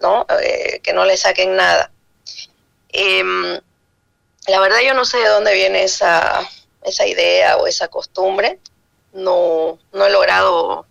[0.00, 0.24] ¿no?
[0.42, 1.92] Eh, que no le saquen nada.
[2.88, 3.60] Em,
[4.46, 6.48] la verdad yo no sé de dónde viene esa,
[6.82, 8.58] esa idea o esa costumbre.
[9.12, 10.86] No, no he logrado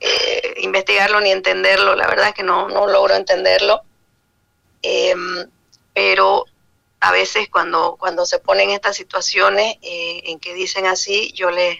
[0.00, 3.82] eh, investigarlo ni entenderlo, la verdad es que no, no logro entenderlo.
[4.82, 5.50] Em,
[5.92, 6.44] pero
[7.00, 11.78] a veces cuando, cuando se ponen estas situaciones eh, en que dicen así, yo les,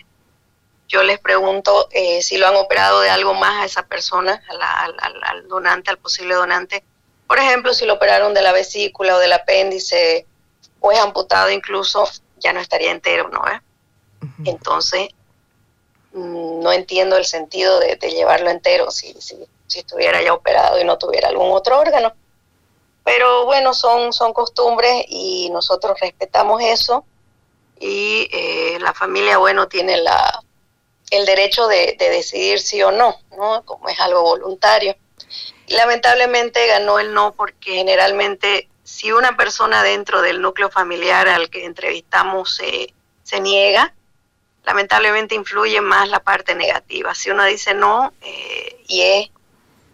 [0.89, 5.49] yo les pregunto eh, si lo han operado de algo más a esa persona, al,
[5.49, 6.83] donante, al posible donante.
[7.27, 10.27] Por ejemplo, si lo operaron de la vesícula o del apéndice
[10.81, 13.43] o es amputado incluso, ya no estaría entero, ¿no?
[14.45, 15.09] Entonces,
[16.13, 20.85] mm, no entiendo el sentido de, llevarlo entero si, si, si, estuviera ya operado y
[20.85, 22.13] no tuviera algún otro órgano.
[23.05, 27.05] Pero bueno, son, son costumbres y nosotros respetamos eso
[27.81, 30.43] y eh, la familia, bueno, tiene la,
[31.11, 33.65] el derecho de, de, decidir sí o no, ¿no?
[33.65, 34.97] Como es algo voluntario.
[35.67, 41.51] Y lamentablemente ganó el no porque generalmente si una persona dentro del núcleo familiar al
[41.51, 42.59] que entrevistamos
[43.23, 43.93] se niega,
[44.65, 47.15] lamentablemente influye más la parte negativa.
[47.15, 49.31] Si uno dice no eh, y, es,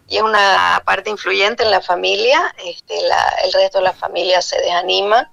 [0.06, 2.94] y es una parte influyente en la familia, este,
[3.44, 5.28] el resto de la familia se desanima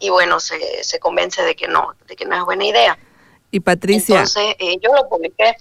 [0.00, 2.98] y bueno, se, se convence de que no, de que no es buena idea.
[3.52, 4.16] Y Patricia.
[4.16, 5.56] Entonces, eh, yo lo publiqué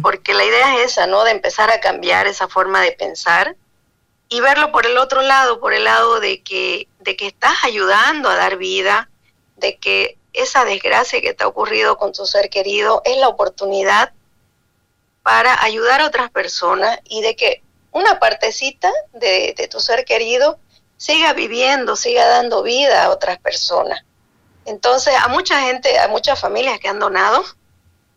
[0.00, 1.24] porque la idea es esa, ¿no?
[1.24, 3.56] De empezar a cambiar esa forma de pensar
[4.32, 8.30] y verlo por el otro lado, por el lado de que, de que estás ayudando
[8.30, 9.10] a dar vida,
[9.56, 14.12] de que esa desgracia que te ha ocurrido con tu ser querido es la oportunidad
[15.22, 20.58] para ayudar a otras personas y de que una partecita de, de tu ser querido
[20.96, 24.02] siga viviendo, siga dando vida a otras personas.
[24.64, 27.44] Entonces, a mucha gente, a muchas familias que han donado,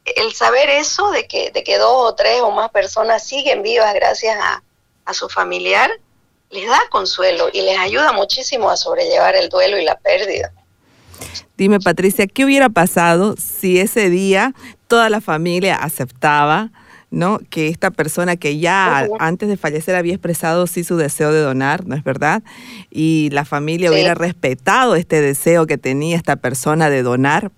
[0.05, 3.93] el saber eso de que, de que dos o tres o más personas siguen vivas
[3.93, 4.63] gracias a,
[5.05, 5.91] a su familiar,
[6.51, 10.51] les da consuelo y les ayuda muchísimo a sobrellevar el duelo y la pérdida.
[11.57, 14.53] Dime, Patricia, ¿qué hubiera pasado si ese día
[14.87, 16.71] toda la familia aceptaba
[17.11, 17.39] ¿no?
[17.49, 21.85] que esta persona que ya antes de fallecer había expresado sí su deseo de donar,
[21.85, 22.43] ¿no es verdad?
[22.89, 27.51] Y la familia hubiera respetado este deseo que tenía esta persona de donar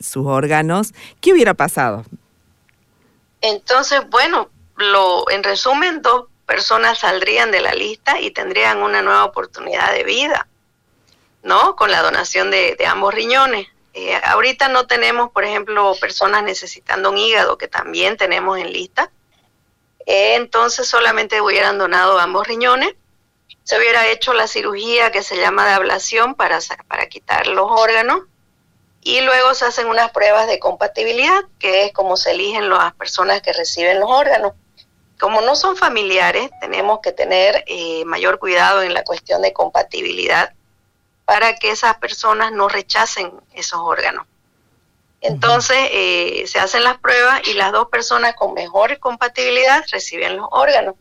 [0.00, 2.04] sus órganos, ¿qué hubiera pasado?
[3.40, 9.24] Entonces, bueno, lo, en resumen, dos personas saldrían de la lista y tendrían una nueva
[9.24, 10.48] oportunidad de vida,
[11.44, 11.76] ¿no?
[11.76, 13.68] Con la donación de, ambos riñones.
[13.94, 19.12] Eh, ahorita no tenemos, por ejemplo, personas necesitando un hígado, que también tenemos en lista.
[20.06, 22.96] Eh, entonces solamente hubieran donado ambos riñones.
[23.62, 28.22] Se hubiera hecho la cirugía que se llama de ablación para, para quitar los órganos.
[29.02, 33.40] Y luego se hacen unas pruebas de compatibilidad, que es como se eligen las personas
[33.40, 34.54] que reciben los órganos
[35.20, 40.54] como no son familiares, tenemos que tener eh, mayor cuidado en la cuestión de compatibilidad
[41.26, 44.26] para que esas personas no rechacen esos órganos.
[45.20, 50.48] Entonces, eh, se hacen las pruebas y las dos personas con mejor compatibilidad reciben los
[50.50, 50.94] órganos.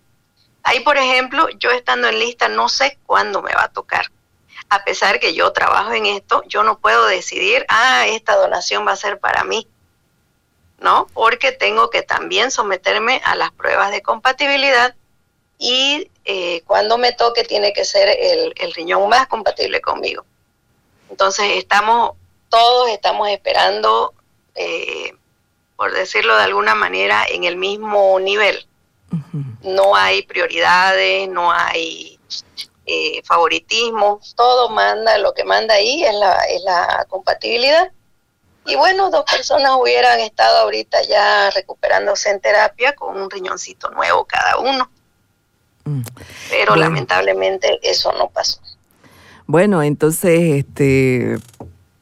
[0.64, 4.12] Ahí, por ejemplo, yo estando en lista no sé cuándo me va a tocar.
[4.72, 8.92] a pesar que yo trabajo en esto, yo no puedo decidir, ah, esta donación va
[8.92, 9.68] a ser para mí.
[10.82, 11.08] ¿No?
[11.14, 14.96] Porque tengo que también someterme a las pruebas de compatibilidad
[15.58, 20.24] y eh, cuando me toque tiene que ser el, el riñón más compatible conmigo.
[21.10, 22.12] Entonces estamos,
[22.50, 24.14] todos estamos esperando,
[24.56, 25.14] eh,
[25.76, 28.66] por decirlo de alguna manera, en el mismo nivel.
[29.62, 32.20] No hay prioridades, no hay
[32.86, 37.92] eh, favoritismo, todo manda, lo que manda ahí es la, es la compatibilidad.
[38.70, 44.26] Y bueno, dos personas hubieran estado ahorita ya recuperándose en terapia con un riñoncito nuevo
[44.26, 44.90] cada uno.
[45.86, 46.02] Mm.
[46.50, 48.62] Pero lamentablemente eso no pasó.
[49.48, 51.38] Bueno, entonces, este,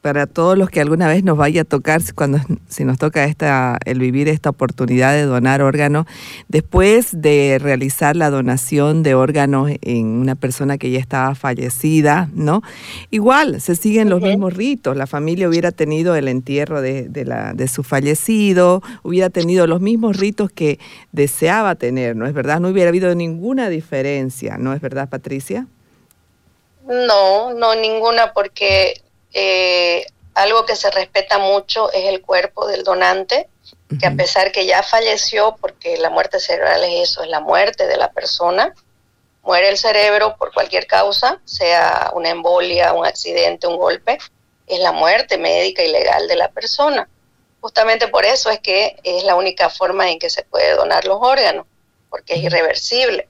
[0.00, 2.38] para todos los que alguna vez nos vaya a tocar, cuando
[2.68, 6.06] si nos toca esta, el vivir esta oportunidad de donar órganos,
[6.48, 12.62] después de realizar la donación de órganos en una persona que ya estaba fallecida, ¿no?
[13.10, 14.96] Igual se siguen los mismos ritos.
[14.96, 19.80] La familia hubiera tenido el entierro de, de, la, de su fallecido, hubiera tenido los
[19.80, 20.78] mismos ritos que
[21.12, 22.60] deseaba tener, ¿no es verdad?
[22.60, 25.66] No hubiera habido ninguna diferencia, ¿no es verdad, Patricia?
[26.86, 29.02] No, no ninguna, porque
[29.32, 33.48] eh, algo que se respeta mucho es el cuerpo del donante,
[33.98, 37.86] que a pesar que ya falleció, porque la muerte cerebral es eso, es la muerte
[37.86, 38.74] de la persona,
[39.42, 44.18] muere el cerebro por cualquier causa, sea una embolia, un accidente, un golpe,
[44.66, 47.08] es la muerte médica y legal de la persona.
[47.60, 51.18] Justamente por eso es que es la única forma en que se puede donar los
[51.20, 51.66] órganos,
[52.10, 53.28] porque es irreversible.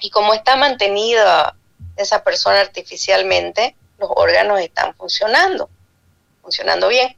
[0.00, 1.56] Y como está mantenida
[1.96, 3.74] esa persona artificialmente,
[4.04, 5.68] los órganos están funcionando,
[6.42, 7.16] funcionando bien.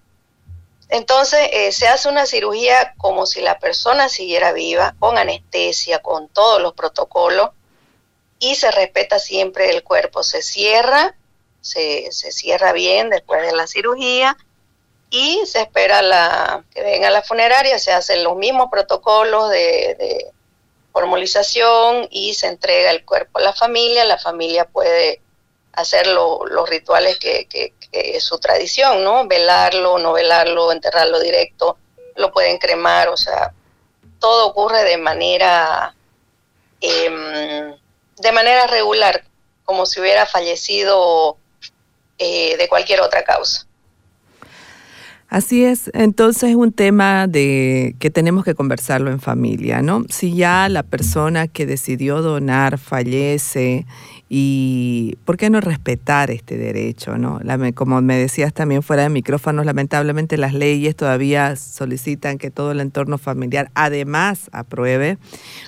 [0.89, 6.28] Entonces eh, se hace una cirugía como si la persona siguiera viva, con anestesia, con
[6.28, 7.51] todos los protocolos,
[8.39, 10.22] y se respeta siempre el cuerpo.
[10.22, 11.16] Se cierra,
[11.61, 14.37] se, cierra bien después de la cirugía
[15.11, 20.30] y se espera la, que venga la funeraria, se hacen los mismos protocolos de, de
[20.93, 24.05] formalización y se entrega el cuerpo a la familia.
[24.05, 25.20] La familia puede
[25.76, 27.46] hacer los rituales que,
[27.92, 29.26] es su tradición, ¿no?
[29.26, 31.78] Velarlo, no velarlo, enterrarlo directo,
[32.16, 33.52] lo pueden cremar, o sea,
[34.18, 35.94] todo ocurre de manera,
[36.80, 37.74] em,
[38.16, 39.24] de manera regular,
[39.64, 41.36] como si hubiera fallecido
[42.18, 43.66] eh, de cualquier otra causa.
[45.28, 50.04] Así es, entonces es un tema de que tenemos que conversarlo en familia, ¿no?
[50.08, 53.86] Si ya la persona que decidió donar fallece
[54.28, 57.16] y ¿por qué no respetar este derecho?
[57.16, 57.40] ¿no?
[57.74, 62.80] como me decías también fuera de micrófonos, lamentablemente las leyes todavía solicitan que todo el
[62.80, 65.18] entorno familiar además apruebe.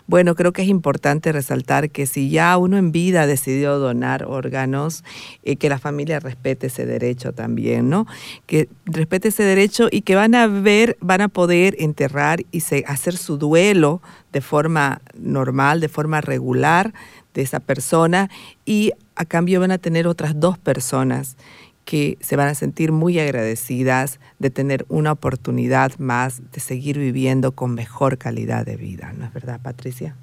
[0.06, 5.04] Bueno, creo que es importante resaltar que si ya uno en vida decidió donar órganos,
[5.44, 8.06] eh, que la familia respete ese derecho también, ¿no?
[8.46, 13.16] Que respete ese derecho y que van a ver, van a poder enterrar y hacer
[13.16, 14.02] su duelo
[14.32, 16.92] de forma normal, de forma regular
[17.34, 18.30] de esa persona
[18.64, 21.36] y a cambio van a tener otras dos personas
[21.84, 27.52] que se van a sentir muy agradecidas de tener una oportunidad más de seguir viviendo
[27.52, 29.14] con mejor calidad de vida.
[29.16, 30.14] ¿No es verdad, Patricia?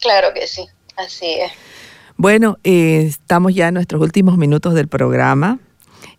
[0.00, 0.66] Claro que sí,
[0.96, 1.52] así es.
[2.16, 5.58] Bueno, eh, estamos ya en nuestros últimos minutos del programa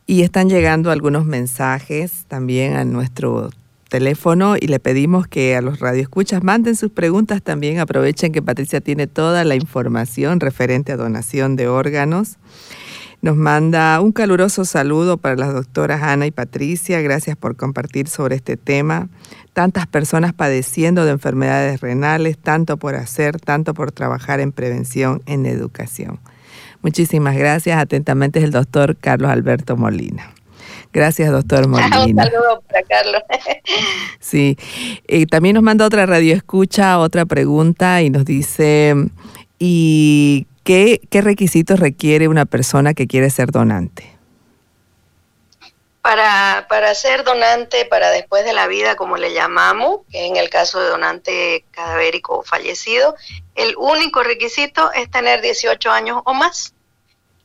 [0.06, 3.50] y están llegando algunos mensajes también a nuestro
[3.94, 7.80] teléfono y le pedimos que a los radioescuchas manden sus preguntas también.
[7.80, 12.40] Aprovechen que Patricia tiene toda la información referente a donación de órganos.
[13.22, 17.02] Nos manda un caluroso saludo para las doctoras Ana y Patricia.
[17.02, 19.10] Gracias por compartir sobre este tema.
[19.54, 25.46] Tantas personas padeciendo de enfermedades renales, tanto por hacer, tanto por trabajar en prevención, en
[25.46, 26.20] educación.
[26.82, 27.80] Muchísimas gracias.
[27.80, 30.34] Atentamente es el doctor Carlos Alberto Molina.
[30.94, 32.06] Gracias, doctor Molina.
[32.06, 33.24] Un saludo para Carlos.
[34.20, 34.56] sí.
[35.08, 38.94] Eh, también nos manda otra radio escucha, otra pregunta y nos dice,
[39.58, 44.08] ¿y qué, qué requisitos requiere una persona que quiere ser donante?
[46.04, 50.52] Para, para ser donante para después de la vida, como le llamamos, que en el
[50.52, 53.16] caso de donante cadavérico o fallecido,
[53.56, 56.76] el único requisito es tener 18 años o más,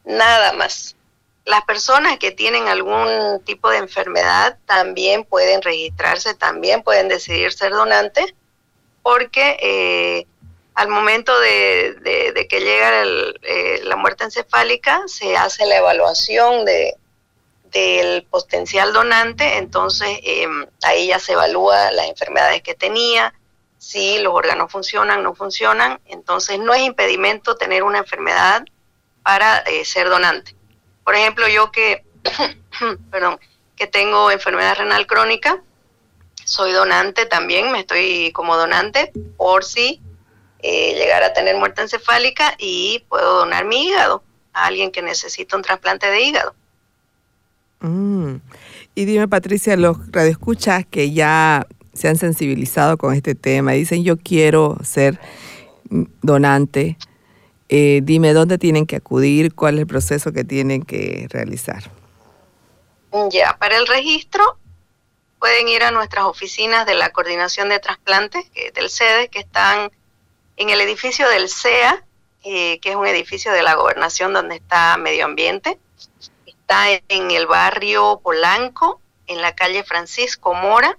[0.05, 0.98] nada más.
[1.49, 7.73] Las personas que tienen algún tipo de enfermedad también pueden registrarse, también pueden decidir ser
[7.73, 8.35] donantes,
[9.03, 10.27] porque eh,
[10.75, 16.97] al momento de, que llega eh, la muerte encefálica se hace la evaluación de,
[17.71, 23.33] del potencial donante, entonces em, ahí ya se evalúa las enfermedades que tenía,
[23.79, 28.67] si los órganos funcionan, no funcionan, entonces no es impedimento tener una enfermedad
[29.23, 30.58] para eh, ser donante.
[31.09, 32.05] Por ejemplo, yo que,
[33.11, 33.39] perdón,
[33.77, 35.63] que tengo enfermedad renal crónica,
[36.45, 40.03] soy donante también, me estoy como donante por si
[40.59, 45.57] eh, llegara a tener muerte encefálica y puedo donar mi hígado a alguien que necesita
[45.57, 46.55] un trasplante de hígado.
[47.81, 48.35] Mm.
[48.95, 54.19] Y dime, Patricia, los radioescuchas que ya se han sensibilizado con este tema, dicen yo
[54.19, 55.19] quiero ser
[56.21, 56.99] donante,
[57.69, 61.91] eh, dime dónde tienen que acudir, cuál es el proceso que tienen que realizar.
[63.31, 64.59] Ya, para el registro
[65.39, 68.45] pueden ir a nuestras oficinas de la Coordinación de Trasplantes
[68.75, 69.91] del SEDE, que están
[70.57, 72.05] en el edificio del CEA,
[72.45, 75.79] eh, que es un edificio de la gobernación donde está medio ambiente.
[76.47, 80.99] Está en el barrio Polanco, en la calle Francisco Mora,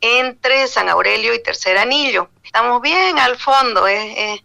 [0.00, 2.30] entre San Aurelio y Tercer Anillo.
[2.42, 4.40] Estamos bien al fondo, es, es,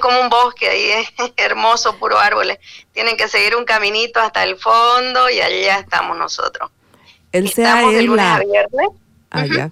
[0.00, 2.58] como un bosque ahí, es hermoso, puro árboles.
[2.92, 6.70] Tienen que seguir un caminito hasta el fondo y allá estamos nosotros.
[7.32, 8.42] El CEA es la...
[9.30, 9.70] Ah,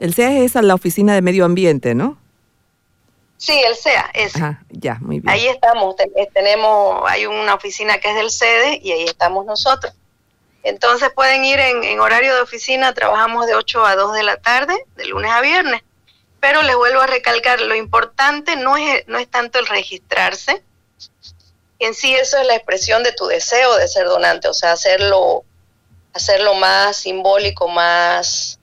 [0.00, 2.18] El CEA es la oficina de medio ambiente, ¿no?
[3.36, 4.32] Sí, el CEA, es.
[4.70, 5.28] ya, muy bien.
[5.28, 9.92] Ahí estamos, eh, tenemos, hay una oficina que es del sede y ahí estamos nosotros.
[10.62, 14.74] Entonces pueden ir en, horario de oficina, trabajamos de 8 a 2 de la tarde,
[14.96, 15.82] de lunes a viernes.
[16.44, 20.62] Pero les vuelvo a recalcar, lo importante no es, no es tanto el registrarse,
[21.78, 25.42] en sí eso es la expresión de tu deseo de ser donante, o sea, hacerlo,
[26.12, 28.58] hacerlo más simbólico, más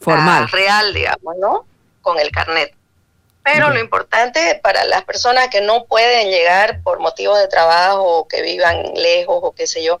[0.00, 1.64] formal, ah, real, digamos, ¿no?
[2.00, 2.74] Con el carnet.
[3.44, 8.26] Pero lo importante para las personas que no pueden llegar por motivos de trabajo o
[8.26, 10.00] que vivan lejos o qué sé yo,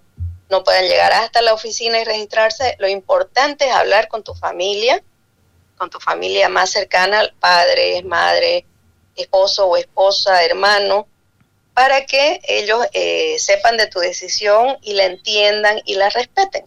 [0.50, 5.00] no pueden llegar hasta la oficina y registrarse, lo importante es hablar con tu familia,
[5.82, 8.64] con tu familia más cercana, padre, madre,
[9.16, 11.08] esposo o esposa, hermano,
[11.74, 16.64] para que ellos eh, sepan de tu decisión y la entiendan y la respeten.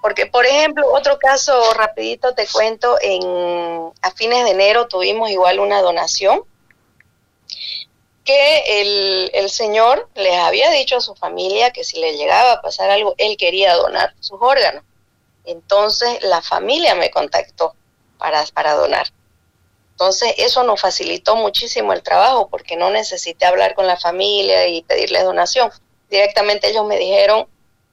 [0.00, 5.60] Porque, por ejemplo, otro caso rapidito te cuento, en, a fines de enero tuvimos igual
[5.60, 6.42] una donación
[8.24, 12.62] que el, el, señor les había dicho a su familia que si le llegaba a
[12.62, 14.82] pasar algo, él quería donar sus órganos.
[15.44, 17.74] Entonces la familia me contactó
[18.20, 19.08] para, para donar.
[20.00, 24.82] Entonces eso nos facilitó muchísimo el trabajo porque no necesité hablar con la familia y
[24.82, 25.70] pedirles donación.
[26.08, 27.46] Directamente ellos me dijeron,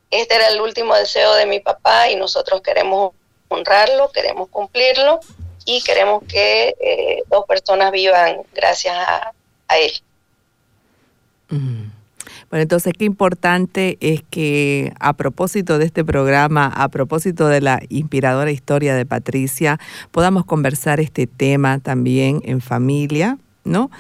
[0.10, 3.14] este era el último deseo de mi papá y nosotros queremos
[3.50, 5.20] honrarlo, queremos cumplirlo
[5.66, 9.92] y queremos que eh, dos personas vivan gracias a, él.
[11.50, 11.87] Mm.
[12.50, 17.82] Bueno, entonces qué importante es que a propósito de este programa, a propósito de la
[17.90, 19.80] inspiradora historia de Patricia,
[20.12, 23.92] podamos conversar este tema también en familia, ¿no?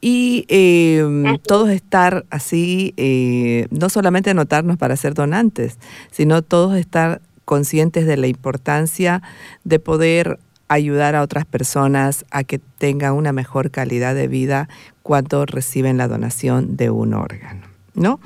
[0.00, 5.78] y em, todos estar así, eh, no solamente anotarnos para ser donantes,
[6.10, 9.22] sino todos estar conscientes de la importancia
[9.64, 10.38] de poder
[10.68, 14.68] ayudar a otras personas a que tengan una mejor calidad de vida
[15.02, 17.75] cuando reciben la donación de un órgano.
[17.96, 18.20] ¿No?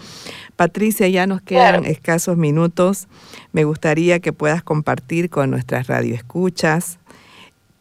[0.57, 3.09] Patricia, ya nos quedan escasos minutos.
[3.53, 6.99] Me gustaría que puedas compartir con nuestras radioescuchas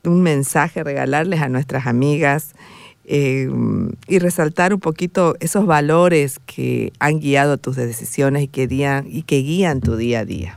[0.04, 2.54] un mensaje, regalarles a nuestras amigas
[3.06, 3.50] eh,
[4.08, 8.68] y resaltar un poquito esos valores que han guiado tus decisiones y que,
[9.08, 10.56] y que guían tu día a día.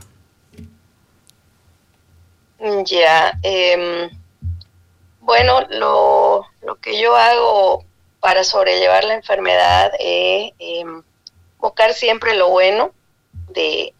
[2.85, 4.09] Ya, em,
[5.19, 6.45] bueno, lo,
[6.81, 7.83] que yo hago
[8.21, 11.03] para sobrellevar la enfermedad es em,
[11.63, 12.91] buscar siempre lo bueno
[13.47, 13.93] de,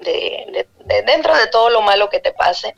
[1.05, 2.75] dentro de todo lo malo que te pase.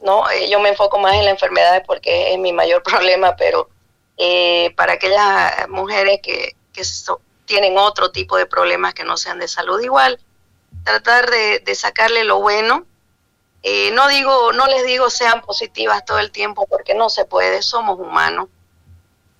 [0.00, 0.30] ¿no?
[0.30, 3.68] Eh, yo me enfoco más en la enfermedad porque es mi mayor problema, pero
[4.16, 6.54] eh, para aquellas mujeres que,
[7.46, 10.20] tienen otro tipo de problemas que no sean de salud igual,
[10.84, 12.84] tratar de, sacarle lo bueno.
[13.62, 17.62] Eh, no digo, no les digo sean positivas todo el tiempo porque no se puede,
[17.62, 18.48] somos humanos.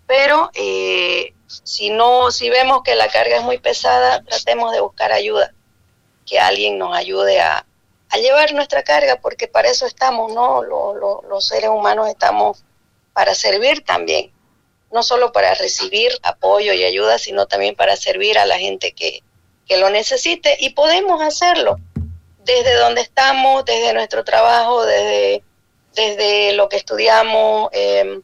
[0.07, 5.12] Pero eh, si no, si vemos que la carga es muy pesada, tratemos de buscar
[5.12, 5.52] ayuda,
[6.24, 7.66] que alguien nos ayude a,
[8.14, 10.62] llevar nuestra carga, porque para eso estamos, ¿no?
[10.62, 12.64] los seres humanos estamos
[13.12, 14.32] para servir también
[14.92, 19.22] no solo para recibir apoyo y ayuda, sino también para servir a la gente que,
[19.78, 21.76] lo necesite y podemos hacerlo
[22.44, 25.42] desde donde estamos, desde nuestro trabajo, desde,
[25.92, 28.22] desde lo que estudiamos, em,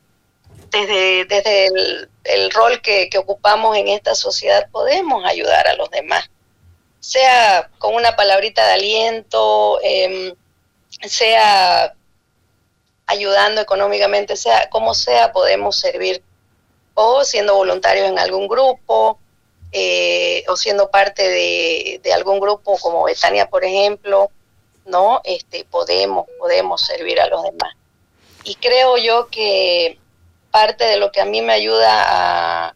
[0.73, 1.67] desde, desde
[2.25, 6.31] el, rol que, ocupamos en esta sociedad, podemos ayudar a los demás,
[6.99, 10.35] sea con una palabrita de aliento, em,
[11.07, 11.95] sea
[13.07, 16.23] ayudando económicamente, sea como sea, podemos servir
[16.95, 19.19] o siendo voluntarios en algún grupo,
[19.73, 24.31] eh, o siendo parte de, de, algún grupo como Betania, por ejemplo,
[24.87, 25.21] ¿no?
[25.25, 27.75] Este, podemos, podemos servir a los demás.
[28.45, 29.99] Y creo yo que
[30.53, 32.69] parte de lo que a mí me ayuda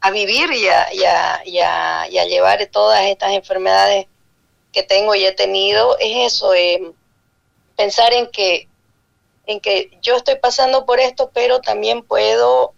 [0.00, 4.06] a, vivir y a, llevar todas estas enfermedades
[4.72, 6.92] que tengo y he tenido es eso, eh,
[7.76, 8.68] pensar en que,
[9.46, 12.72] en que yo estoy pasando por esto, pero también puedo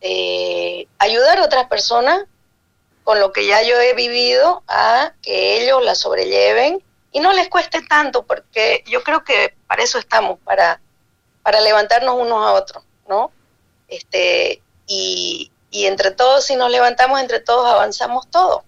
[0.00, 2.24] eh, ayudar a otras personas
[3.04, 7.48] con lo que ya yo he vivido a que ellos la sobrelleven y no les
[7.48, 10.80] cueste tanto, porque yo creo que para eso estamos, para,
[11.42, 13.30] para levantarnos unos a otros, ¿no?
[13.88, 18.64] Este, y, y entre todos, si nos levantamos entre todos, avanzamos todo.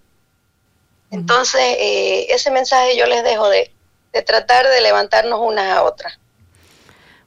[1.11, 3.71] Entonces, eh, ese mensaje yo les dejo de,
[4.13, 6.19] de tratar de levantarnos unas a otras.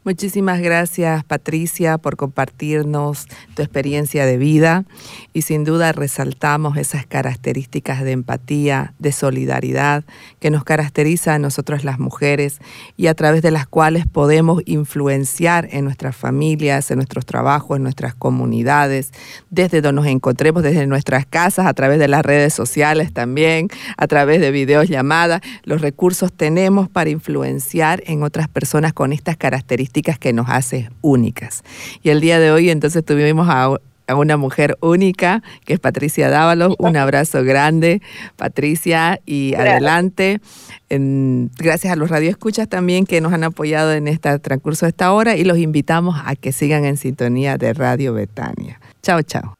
[0.04, 4.84] Muchísimas gracias Patricia por compartirnos tu experiencia de vida
[5.32, 10.04] y sin duda resaltamos esas características de empatía, de solidaridad
[10.40, 12.58] que nos caracteriza a nosotros las mujeres
[12.96, 17.82] y a través de las cuales podemos influenciar en nuestras familias, en nuestros trabajos, en
[17.82, 19.12] nuestras comunidades,
[19.50, 24.06] desde donde nos encontremos, desde nuestras casas, a través de las redes sociales también, a
[24.06, 25.40] través de videos llamadas.
[25.64, 31.62] Los recursos tenemos para influenciar en otras personas con estas características que nos hace únicas.
[32.02, 33.76] Y el día de hoy entonces tuvimos a,
[34.08, 36.74] una mujer única, que es Patricia Dávalos.
[36.78, 38.02] Un abrazo grande,
[38.36, 40.40] Patricia, y adelante.
[40.88, 45.36] gracias a los radioescuchas también que nos han apoyado en este transcurso de esta hora
[45.36, 48.80] y los invitamos a que sigan en sintonía de Radio Betania.
[49.02, 49.54] Chao, chao.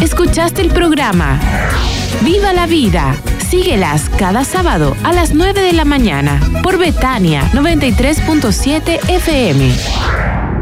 [0.00, 1.40] Escuchaste el programa
[2.22, 3.16] Viva la Vida
[3.54, 10.53] Síguelas cada sábado a las 9 de la mañana por Betania 93.7 FM.